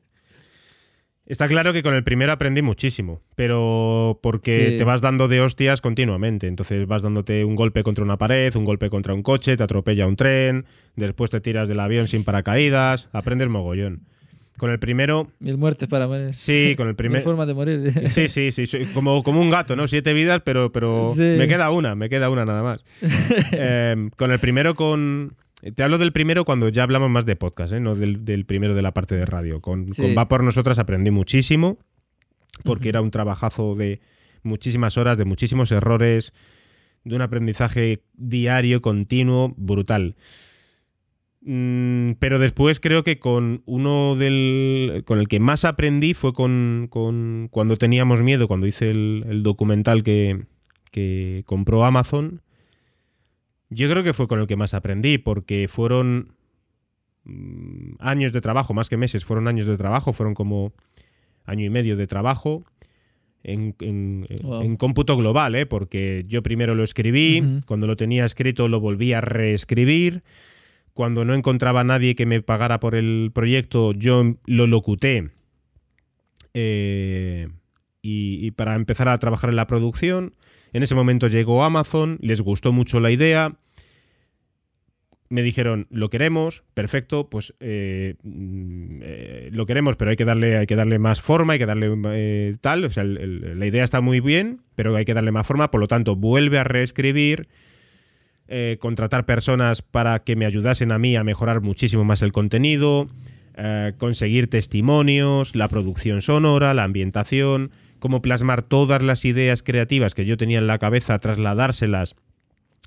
[1.25, 5.81] Está claro que con el primero aprendí muchísimo, pero porque te vas dando de hostias
[5.81, 6.49] continuamente.
[6.49, 10.07] Entonces vas dándote un golpe contra una pared, un golpe contra un coche, te atropella
[10.07, 10.67] un tren,
[10.97, 14.03] después te tiras del avión sin paracaídas, aprendes mogollón.
[14.61, 15.31] Con el primero.
[15.39, 16.35] Mil muertes para morir.
[16.35, 17.25] Sí, con el primero.
[17.25, 18.11] Formas de morir.
[18.11, 18.67] Sí, sí, sí.
[18.93, 19.89] Como, como un gato, ¿no?
[19.89, 22.85] Siete vidas, pero, pero me queda una, me queda una nada más.
[23.53, 25.35] Em, con el primero, con.
[25.75, 27.81] Te hablo del primero cuando ya hablamos más de podcast, ¿eh?
[27.81, 29.63] no del, primero de la parte de radio.
[29.63, 31.79] Con, con Vapor nosotras aprendí muchísimo,
[32.63, 34.03] porque era un trabajazo de
[34.43, 36.35] muchísimas horas, de muchísimos errores,
[37.05, 40.17] de un aprendizaje diario, continuo, brutal.
[41.43, 45.03] Mm, pero después creo que con uno del.
[45.07, 46.89] con el que más aprendí fue con.
[47.51, 50.45] cuando teníamos miedo, cuando hice el, documental que,
[50.91, 52.43] que, compró Amazon.
[53.71, 56.35] Yo creo que fue con el que más aprendí, porque fueron
[57.25, 60.73] mm, años de trabajo, más que meses, fueron años de trabajo, fueron como
[61.47, 62.65] año y medio de trabajo.
[63.43, 65.65] En, cómputo global, ¿eh?
[65.65, 70.23] porque yo primero lo escribí, cuando lo tenía escrito lo volví a reescribir,
[71.01, 75.31] cuando no encontraba a nadie que me pagara por el proyecto, yo lo locuté.
[76.53, 77.49] Eh,
[78.03, 80.35] y, para empezar a trabajar en la producción.
[80.75, 83.57] En ese momento llegó Amazon, les gustó mucho la idea.
[85.31, 90.59] Me dijeron, lo queremos, perfecto, pues eh, mm, eh, lo queremos, pero hay que darle,
[90.59, 92.85] hay que darle más forma, hay que darle tal.
[92.85, 95.71] O sea, la idea está muy bien, pero hay que darle más forma.
[95.71, 97.49] Por lo tanto, vuelve a reescribir
[98.53, 103.09] eh, contratar personas para que me ayudasen a mí a mejorar muchísimo más el contenido,
[103.55, 107.71] eh, conseguir testimonios, la producción sonora, la ambientación,
[108.01, 112.17] cómo plasmar todas las ideas creativas que yo tenía en la cabeza, trasladárselas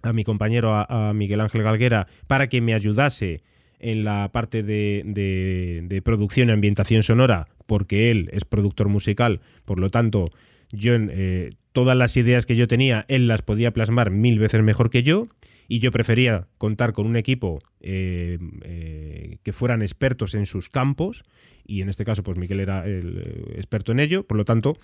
[0.01, 3.41] a mi compañero, a, Miguel Ángel Galguera, para que me ayudase
[3.80, 9.89] en la parte de, producción y ambientación sonora, porque él es productor musical, por lo
[9.89, 10.30] tanto,
[10.74, 14.89] yo eh, todas las ideas que yo tenía, él las podía plasmar mil veces mejor
[14.89, 15.30] que yo
[15.68, 21.24] y yo prefería contar con un equipo eh, eh, que fueran expertos en sus campos
[21.66, 24.78] y en este caso pues Miguel era el eh, experto en ello, por lo tanto,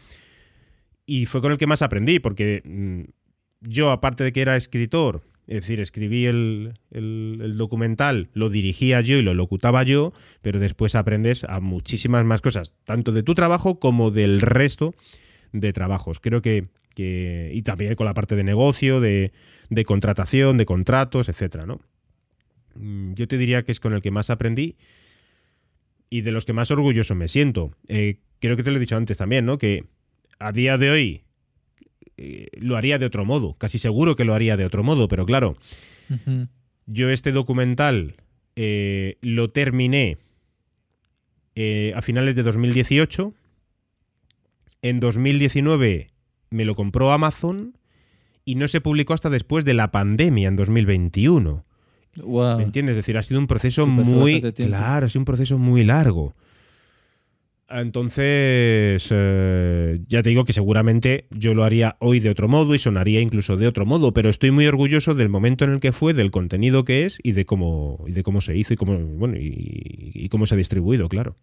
[1.06, 3.04] y fue con el que más aprendí porque mm,
[3.62, 9.18] yo aparte de que era escritor, es decir, escribí el, el, documental, lo dirigía yo
[9.18, 13.80] y lo locutaba yo, pero después aprendes a muchísimas más cosas, tanto de tu trabajo
[13.80, 14.94] como del resto
[15.52, 16.20] de trabajos.
[16.20, 16.68] Creo que,
[17.00, 19.32] que y también con la parte de negocio, de,
[19.70, 21.80] de contratación, de contratos, etcétera, ¿no?
[22.76, 24.76] Mm, yo te diría que es con el que más aprendí
[26.10, 27.72] y de los que más orgulloso me siento.
[27.88, 29.58] Eh, creo que te lo he dicho antes también, ¿no?
[29.58, 29.86] Que
[30.40, 31.24] a día de hoy
[32.18, 35.26] eh, lo haría de otro modo, casi seguro que lo haría de otro modo, pero
[35.26, 35.56] claro,
[36.86, 38.18] yo este documental
[38.58, 40.18] eh, lo terminé
[41.96, 43.34] a finales de 2018,
[44.82, 46.10] en 2019
[46.50, 47.78] me lo compró Amazon
[48.46, 51.66] y no se publicó hasta después de la pandemia en 2021.
[52.26, 52.94] ¿Me entiendes?
[52.94, 56.36] Es decir, ha sido un proceso muy claro, ha sido un proceso muy largo.
[57.70, 62.80] Entonces, eh, ya te digo que seguramente yo lo haría hoy de otro modo y
[62.80, 66.16] sonaría incluso de otro modo, pero estoy muy orgulloso del momento en el que fue,
[66.16, 69.36] del contenido que es y de cómo, y de cómo se hizo y cómo, bueno,
[69.40, 71.36] y, cómo se ha distribuido, claro.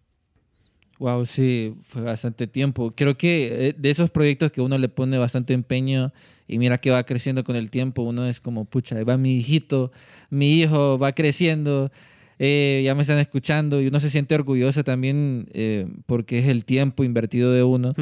[0.99, 2.91] Wow, sí, fue bastante tiempo.
[2.95, 6.11] Creo que eh, de esos proyectos que uno le pone bastante empeño
[6.47, 9.35] y mira que va creciendo con el tiempo, uno es como, pucha, ahí va mi
[9.35, 9.91] hijito,
[10.29, 11.91] mi hijo va creciendo
[12.39, 16.65] eh, ya me están escuchando y uno se siente orgulloso también eh, porque es el
[16.65, 17.93] tiempo invertido de uno.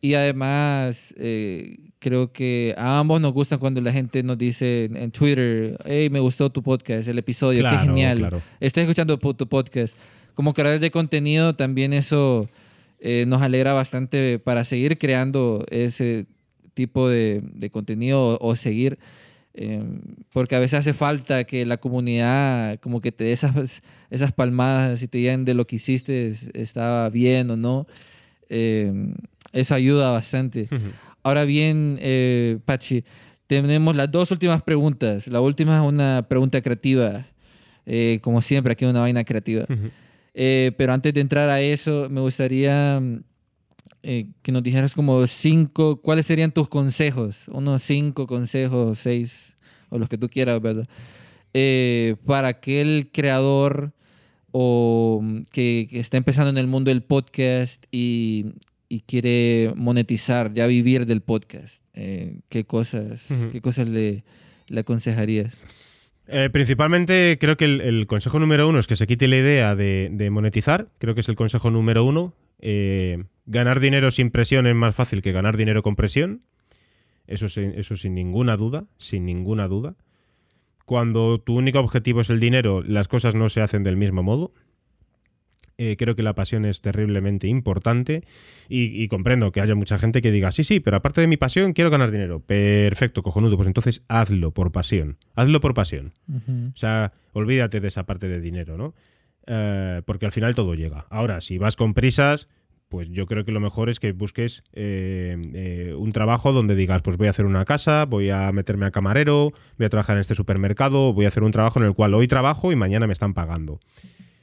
[0.00, 5.10] Y además, eh, creo que a ambos nos gusta cuando la gente nos dice en
[5.10, 8.42] Twitter, hey, me gustó tu podcast, el episodio, qué genial.
[8.60, 9.96] Estoy escuchando tu podcast.
[10.40, 12.48] Como creadores de contenido, también eso
[13.26, 16.26] nos alegra bastante para seguir creando ese
[16.72, 18.98] tipo de, de contenido o, o seguir
[19.52, 20.00] Em,
[20.32, 25.02] porque a veces hace falta que la comunidad como que te dé esas, esas palmadas
[25.02, 27.86] y te digan de lo que hiciste estaba bien o no.
[28.48, 29.14] Em,
[29.52, 30.68] eso ayuda bastante.
[31.22, 33.04] Ahora bien, eh, Pachi,
[33.46, 35.26] tenemos las dos últimas preguntas.
[35.26, 37.26] La última es una pregunta creativa,
[37.86, 39.66] eh, como siempre, aquí una vaina creativa.
[40.34, 43.00] Eh, pero antes de entrar a eso, me gustaría
[44.02, 47.48] eh, que nos dijeras como cinco, ¿cuáles serían tus consejos?
[47.48, 49.54] Unos cinco consejos, seis,
[49.90, 50.88] o los que tú quieras, ¿verdad?
[51.52, 53.92] Eh, para aquel creador
[54.52, 58.54] o mm, que, está empezando en el mundo del podcast y,
[58.88, 61.84] y quiere monetizar, ya vivir del podcast.
[61.92, 63.22] Eh, ¿Qué cosas,
[63.52, 64.24] ¿qué cosas le,
[64.68, 65.52] le aconsejarías?
[66.52, 70.30] Principalmente creo que el, consejo número uno es que se quite la idea de, de,
[70.30, 72.34] monetizar, creo que es el consejo número uno.
[72.60, 76.42] Eh, ganar dinero sin presión es más fácil que ganar dinero con presión.
[77.26, 79.94] Eso, eso sin ninguna duda, sin ninguna duda.
[80.84, 84.52] Cuando tu único objetivo es el dinero, las cosas no se hacen del mismo modo.
[85.82, 88.22] Eh, creo que la pasión es terriblemente importante
[88.68, 91.72] y, comprendo que haya mucha gente que diga, sí, sí, pero aparte de mi pasión
[91.72, 92.40] quiero ganar dinero.
[92.40, 95.16] Perfecto, cojonudo, pues entonces hazlo por pasión.
[95.36, 96.12] Hazlo por pasión.
[96.28, 98.92] O sea, olvídate de esa parte de dinero, ¿no?
[99.46, 101.06] Eh, porque al final todo llega.
[101.08, 102.46] Ahora, si vas con prisas,
[102.90, 107.00] pues yo creo que lo mejor es que busques eh, eh, un trabajo donde digas,
[107.00, 110.20] pues voy a hacer una casa, voy a meterme a camarero, voy a trabajar en
[110.20, 113.14] este supermercado, voy a hacer un trabajo en el cual hoy trabajo y mañana me
[113.14, 113.80] están pagando.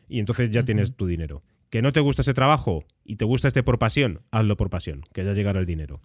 [0.08, 1.44] Y entonces ya tienes tu dinero.
[1.70, 4.22] ¿Que no te gusta ese trabajo y te gusta este por pasión?
[4.32, 6.02] Hazlo por pasión, que ya llegará el dinero.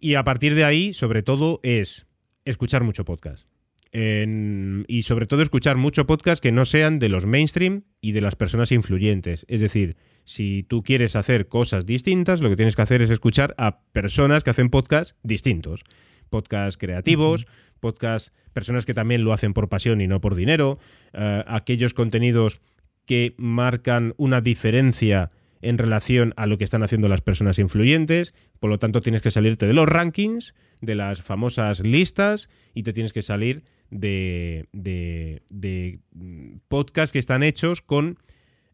[0.00, 2.06] Y a partir de ahí, sobre todo, es
[2.44, 3.46] escuchar mucho podcast
[3.92, 8.36] y sobre todo escuchar mucho podcast que no sean de los mainstream y de las
[8.36, 9.46] personas influyentes.
[9.48, 13.54] Es decir, si tú quieres hacer cosas distintas, lo que tienes que hacer es escuchar
[13.56, 15.84] a personas que hacen podcasts distintos.
[16.28, 17.46] Podcasts creativos,
[17.80, 20.78] podcasts, personas que también lo hacen por pasión y no por dinero,
[21.14, 22.60] eh, aquellos contenidos
[23.08, 25.30] que marcan una diferencia
[25.62, 29.30] en relación a lo que están haciendo las personas influyentes, por lo tanto tienes que
[29.30, 36.00] salirte de los rankings, de las famosas listas y te tienes que salir de, de,
[36.68, 38.18] podcasts que están hechos con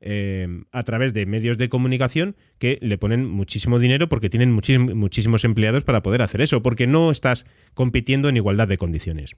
[0.01, 5.45] eh, a través de medios de comunicación que le ponen muchísimo dinero porque tienen muchísimos
[5.45, 9.37] empleados para poder hacer eso, porque no estás compitiendo en igualdad de condiciones.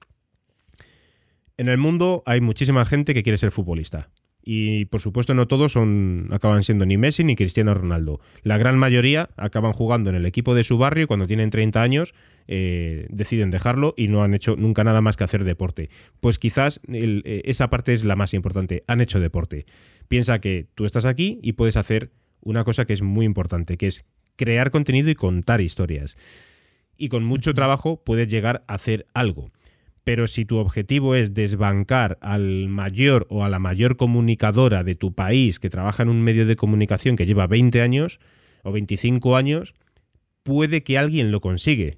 [1.55, 4.09] En el mundo hay muchísima gente que quiere ser futbolista.
[4.49, 8.21] Y por supuesto no todos son, acaban siendo ni Messi ni Cristiano Ronaldo.
[8.43, 11.81] La gran mayoría acaban jugando en el equipo de su barrio y cuando tienen 30
[11.81, 12.13] años
[12.47, 15.89] eh, deciden dejarlo y no han hecho nunca nada más que hacer deporte.
[16.21, 18.85] Pues quizás eh, esa parte es la más importante.
[18.87, 19.65] Han hecho deporte.
[20.07, 23.87] Piensa que tú estás aquí y puedes hacer una cosa que es muy importante, que
[23.87, 24.05] es
[24.37, 26.15] crear contenido y contar historias.
[26.95, 29.51] Y con mucho trabajo puedes llegar a hacer algo.
[30.07, 35.13] Pero si tu objetivo es desbancar al mayor o a la mayor comunicadora de tu
[35.13, 38.21] país que trabaja en un medio de comunicación que lleva 20 años
[38.63, 39.73] o 25 años,
[40.43, 41.97] puede que alguien lo consigue.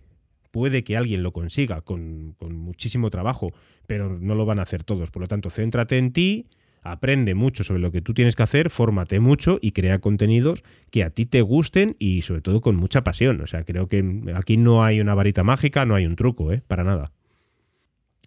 [0.49, 3.53] Puede que alguien lo consiga con, muchísimo trabajo,
[3.86, 5.12] pero no lo van a hacer todos.
[5.12, 6.47] Por lo tanto, céntrate en ti,
[6.82, 11.03] aprende mucho sobre lo que tú tienes que hacer, fórmate mucho y crea contenidos que
[11.03, 13.39] a ti te gusten y sobre todo con mucha pasión.
[13.41, 14.03] O sea, creo que
[14.34, 16.64] aquí no hay una varita mágica, no hay un truco, ¿eh?
[16.68, 17.12] Para nada.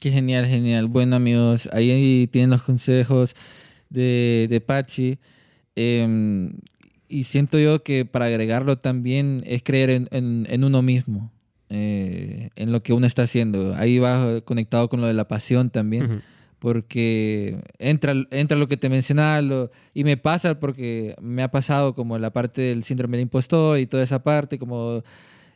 [0.02, 0.88] Qué genial, genial.
[0.88, 3.36] Bueno, amigos, ahí tienen los consejos
[3.88, 5.20] de, de Pachi.
[5.76, 6.50] Em,
[7.06, 11.30] y siento yo que para agregarlo también es creer en, uno mismo,
[11.68, 13.76] eh, en lo que uno está haciendo.
[13.76, 16.20] Ahí va conectado con lo de la pasión también,
[16.58, 22.18] porque entra, entra lo que te mencionaba y me pasa porque me ha pasado como
[22.18, 25.04] la parte del síndrome del impostor y toda esa parte, como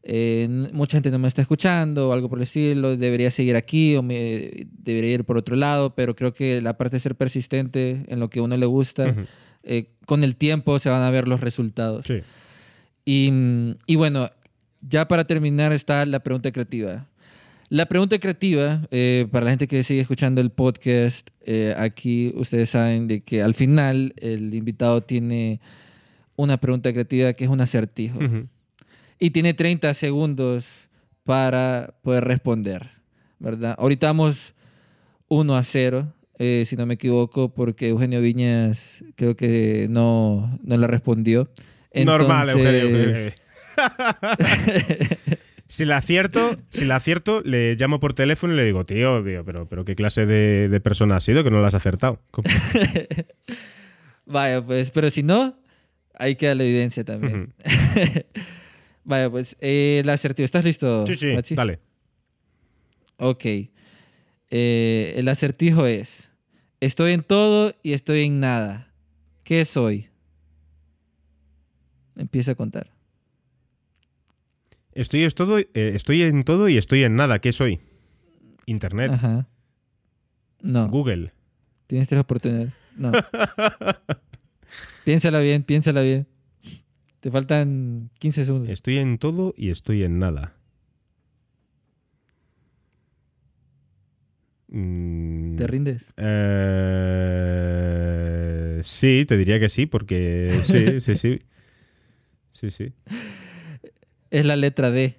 [0.08, 3.96] eh, mucha gente no me está escuchando o algo por el estilo, debería seguir aquí
[3.96, 8.04] o me, debería ir por otro lado, pero creo que la parte de ser persistente
[8.06, 9.16] en lo que a uno le gusta
[9.64, 12.06] eh, con el tiempo se van a ver los resultados.
[13.04, 13.32] Y,
[13.86, 14.30] y, bueno,
[14.80, 17.08] ya para terminar está la pregunta creativa.
[17.68, 22.70] La pregunta creativa, eh, para la gente que sigue escuchando el podcast, eh, aquí ustedes
[22.70, 25.60] saben de que al final el invitado tiene
[26.36, 28.20] una pregunta creativa que es un acertijo.
[29.18, 30.66] Y tiene 30 segundos
[31.24, 32.90] para poder responder,
[33.38, 33.74] ¿verdad?
[33.78, 34.54] Ahorita vamos
[35.28, 40.76] 1 a 0, eh, si no me equivoco, porque Eugenio Viñas creo que no, no
[40.76, 41.50] le respondió.
[41.94, 43.32] Normal, Eugenio.
[45.66, 49.68] si la acierto, si la acierto, le llamo por teléfono y le digo, tío, pero,
[49.68, 52.20] pero ¿qué clase de, persona has sido que no la has acertado?
[54.26, 55.58] Vaya, pues, pero si no,
[56.14, 57.52] ahí queda la evidencia también.
[59.06, 60.44] Vaya, pues, eh, el acertijo.
[60.44, 61.06] ¿Estás listo?
[61.06, 61.78] Sí, sí, dale.
[63.18, 63.44] Ok.
[64.50, 66.28] Eh, el acertijo es,
[66.80, 68.92] estoy en todo y estoy en nada.
[69.44, 70.08] ¿Qué soy?
[72.16, 72.90] Empieza a contar.
[74.92, 77.38] Estoy, todo, eh, estoy en todo y estoy en nada.
[77.38, 77.78] ¿Qué soy?
[78.64, 79.12] Internet.
[79.12, 79.46] Ajá.
[80.62, 80.88] No.
[80.88, 81.32] Google.
[81.86, 82.72] Tienes tres oportunidades.
[82.96, 83.12] No.
[85.04, 86.26] piénsala bien, piénsala bien.
[87.20, 88.68] Te faltan 15 segundos.
[88.68, 90.54] Estoy en todo y estoy en nada.
[94.68, 96.06] Mm, ¿Te rindes?
[96.16, 96.40] Eh,
[98.82, 101.40] sí, te diría que sí, porque sí, sí, sí.
[102.50, 102.92] Sí, sí.
[104.30, 105.16] Es la letra D.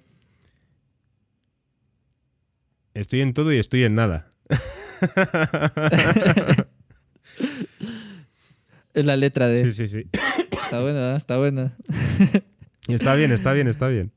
[2.94, 4.28] Estoy en todo y estoy en nada.
[8.94, 9.70] es la letra D.
[9.70, 10.08] Sí, sí, sí.
[10.68, 11.72] Está buena, está buena.
[12.88, 14.12] está bien, está bien, está bien.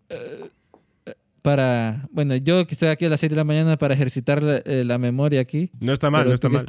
[1.42, 4.62] Para, bueno, yo que estoy aquí a las 6 de la mañana para ejercitar la,
[4.66, 5.72] eh, memoria aquí.
[5.80, 6.66] No está mal, no está mal.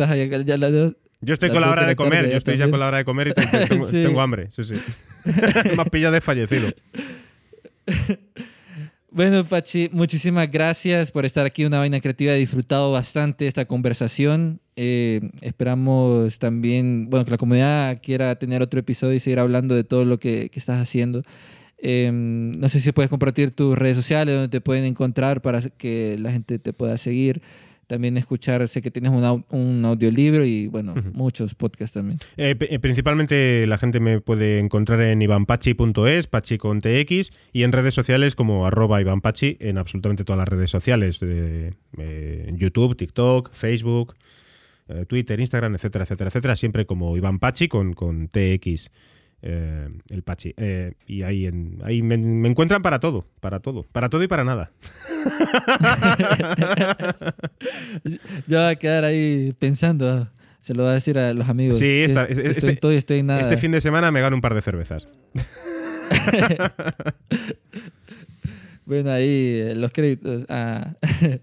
[1.20, 3.28] yo estoy con la hora de comer, yo estoy ya con la hora de comer
[3.28, 3.33] y
[3.91, 4.76] tengo, hambre, sí, sí.
[5.24, 6.70] Me has pillado desfallecido.
[9.15, 11.67] Bueno, Pachi, muchísimas gracias por estar aquí.
[11.67, 12.33] Una vaina creativa.
[12.33, 14.59] He disfrutado bastante esta conversación.
[14.75, 19.85] Eh, esperamos también, bueno, que la comunidad quiera tener otro episodio y seguir hablando de
[19.85, 21.25] todo lo que, estás haciendo.
[21.77, 26.17] Em, no sé si puedes compartir tus redes sociales donde te pueden encontrar para que
[26.19, 27.43] la gente te pueda seguir
[27.93, 32.20] también escuchar, sé que tienes un, audiolibro y bueno, muchos podcasts también.
[32.38, 37.72] Eh, eh, principalmente la gente me puede encontrar en ivanpachi.es, pachi con TX, y en
[37.72, 43.53] redes sociales como arroba ivanpachi, en absolutamente todas las redes sociales, de, eh, YouTube, TikTok,
[43.53, 44.14] Facebook,
[45.07, 48.90] Twitter, Instagram, etcétera, etcétera, etcétera, siempre como Iván Pachi con, con TX.
[49.45, 50.55] Eh, el Pachi.
[50.57, 52.14] Eh, y ahí, en, ahí me,
[52.49, 54.70] encuentran para todo, para todo, para todo y para nada.
[58.47, 60.28] Yo voy a quedar ahí pensando,
[60.61, 61.78] se lo voy a decir a los amigos.
[61.78, 63.40] Sí, este, todo y estoy nada.
[63.40, 65.09] este fin de semana me gano un par de cervezas.
[68.84, 70.45] bueno, ahí eh, los créditos.
[70.49, 70.95] Ah.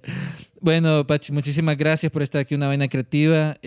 [0.62, 3.58] bueno, Pachi, muchísimas gracias por estar aquí, una vaina creativa.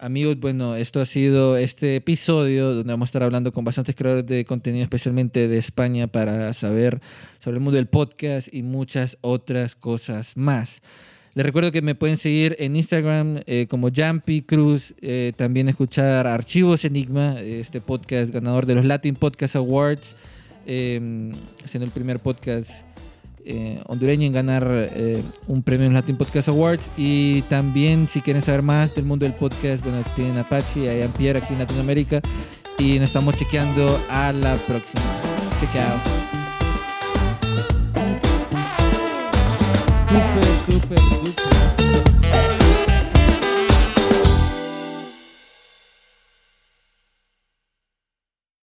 [0.00, 4.26] Amigos, bueno, esto ha sido este episodio donde vamos a estar hablando con bastantes creadores
[4.26, 7.00] de contenido, especialmente de España, para saber
[7.40, 10.82] sobre el mundo del podcast y muchas otras cosas más.
[11.34, 16.28] Les recuerdo que me pueden seguir en Instagram eh, como Jumpy Cruz, eh, también escuchar
[16.28, 20.14] Archivos Enigma, este podcast ganador de los Latin Podcast Awards,
[20.64, 21.32] eh,
[21.64, 22.70] siendo el primer podcast
[23.44, 26.90] eh, hondureño en ganar eh, un premio en Latin Podcast Awards.
[26.96, 31.38] Y también, si quieren saber más del mundo del podcast, bueno, tienen Apache, a Pierre
[31.40, 32.20] aquí en Latinoamérica.
[32.78, 35.02] Y nos estamos chequeando a la próxima.
[35.60, 35.98] Chequeado.
[40.08, 42.57] Super, super, super.